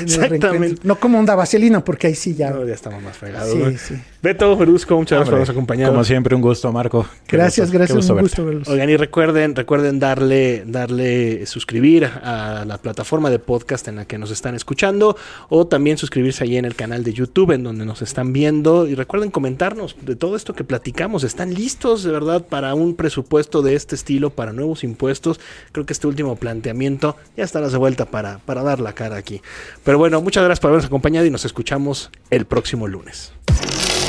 Exactamente. 0.01 0.81
No 0.83 0.99
como 0.99 1.19
onda 1.19 1.35
vaselina, 1.35 1.83
porque 1.83 2.07
ahí 2.07 2.15
sí 2.15 2.35
ya. 2.35 2.53
ya 2.65 2.73
estamos 2.73 3.01
más 3.01 3.17
fregados. 3.17 3.53
Sí, 3.53 3.77
sí. 3.77 4.01
Beto, 4.25 4.57
Berusco, 4.57 4.97
muchas 4.97 5.17
gracias 5.17 5.25
por 5.25 5.33
habernos 5.35 5.49
acompañado. 5.51 5.91
Como 5.91 6.03
siempre, 6.03 6.35
un 6.35 6.41
gusto, 6.41 6.71
Marco. 6.71 7.05
gracias, 7.27 7.69
gracias, 7.69 8.09
un 8.09 8.21
gusto 8.21 8.43
verlos. 8.43 8.67
Oigan, 8.67 8.89
y 8.89 8.97
recuerden, 8.97 9.55
recuerden 9.55 9.99
darle, 9.99 10.63
darle 10.65 11.45
suscribir 11.45 12.05
a 12.05 12.65
la 12.65 12.79
plataforma 12.79 13.29
de 13.29 13.37
podcast 13.37 13.87
en 13.87 13.97
la 13.97 14.05
que 14.05 14.17
nos 14.17 14.31
están 14.31 14.55
escuchando, 14.55 15.15
o 15.49 15.67
también 15.67 15.99
suscribirse 15.99 16.43
ahí 16.43 16.57
en 16.57 16.65
el 16.65 16.73
canal 16.73 17.03
de 17.03 17.13
YouTube 17.13 17.51
en 17.51 17.61
donde 17.61 17.85
nos 17.85 18.01
están 18.01 18.33
viendo. 18.33 18.87
Y 18.87 18.95
recuerden 18.95 19.29
comentarnos 19.29 19.95
de 20.01 20.15
todo 20.15 20.35
esto 20.35 20.55
que 20.55 20.63
platicamos. 20.63 21.23
¿Están 21.23 21.53
listos 21.53 22.01
de 22.01 22.11
verdad 22.11 22.43
para 22.47 22.73
un 22.73 22.95
presupuesto 22.95 23.61
de 23.61 23.75
este 23.75 23.93
estilo, 23.93 24.31
para 24.31 24.53
nuevos 24.53 24.83
impuestos? 24.83 25.39
Creo 25.71 25.85
que 25.85 25.93
este 25.93 26.07
último 26.07 26.35
planteamiento 26.35 27.15
ya 27.37 27.43
estará 27.43 27.69
de 27.69 27.77
vuelta 27.77 28.05
para, 28.05 28.39
para 28.39 28.63
dar 28.63 28.79
la 28.79 28.93
cara 28.93 29.17
aquí. 29.17 29.43
Pero 29.83 29.99
bueno, 29.99 30.19
muchas 30.19 30.43
gracias 30.43 30.61
por 30.61 30.69
habernos 30.69 30.87
acompañado 30.87 31.27
y 31.27 31.29
nos 31.29 31.45
escuchamos 31.45 32.09
el 32.31 32.45
próximo 32.45 32.87
lunes. 32.87 33.31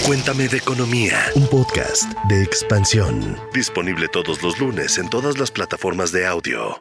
Cuéntame 0.07 0.47
de 0.47 0.59
Economía, 0.59 1.19
un 1.35 1.49
podcast 1.49 2.05
de 2.29 2.41
expansión. 2.41 3.37
Disponible 3.53 4.07
todos 4.07 4.41
los 4.41 4.57
lunes 4.61 4.99
en 4.99 5.11
todas 5.11 5.37
las 5.37 5.51
plataformas 5.51 6.13
de 6.13 6.25
audio. 6.25 6.81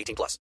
18 0.01 0.15
plus. 0.15 0.41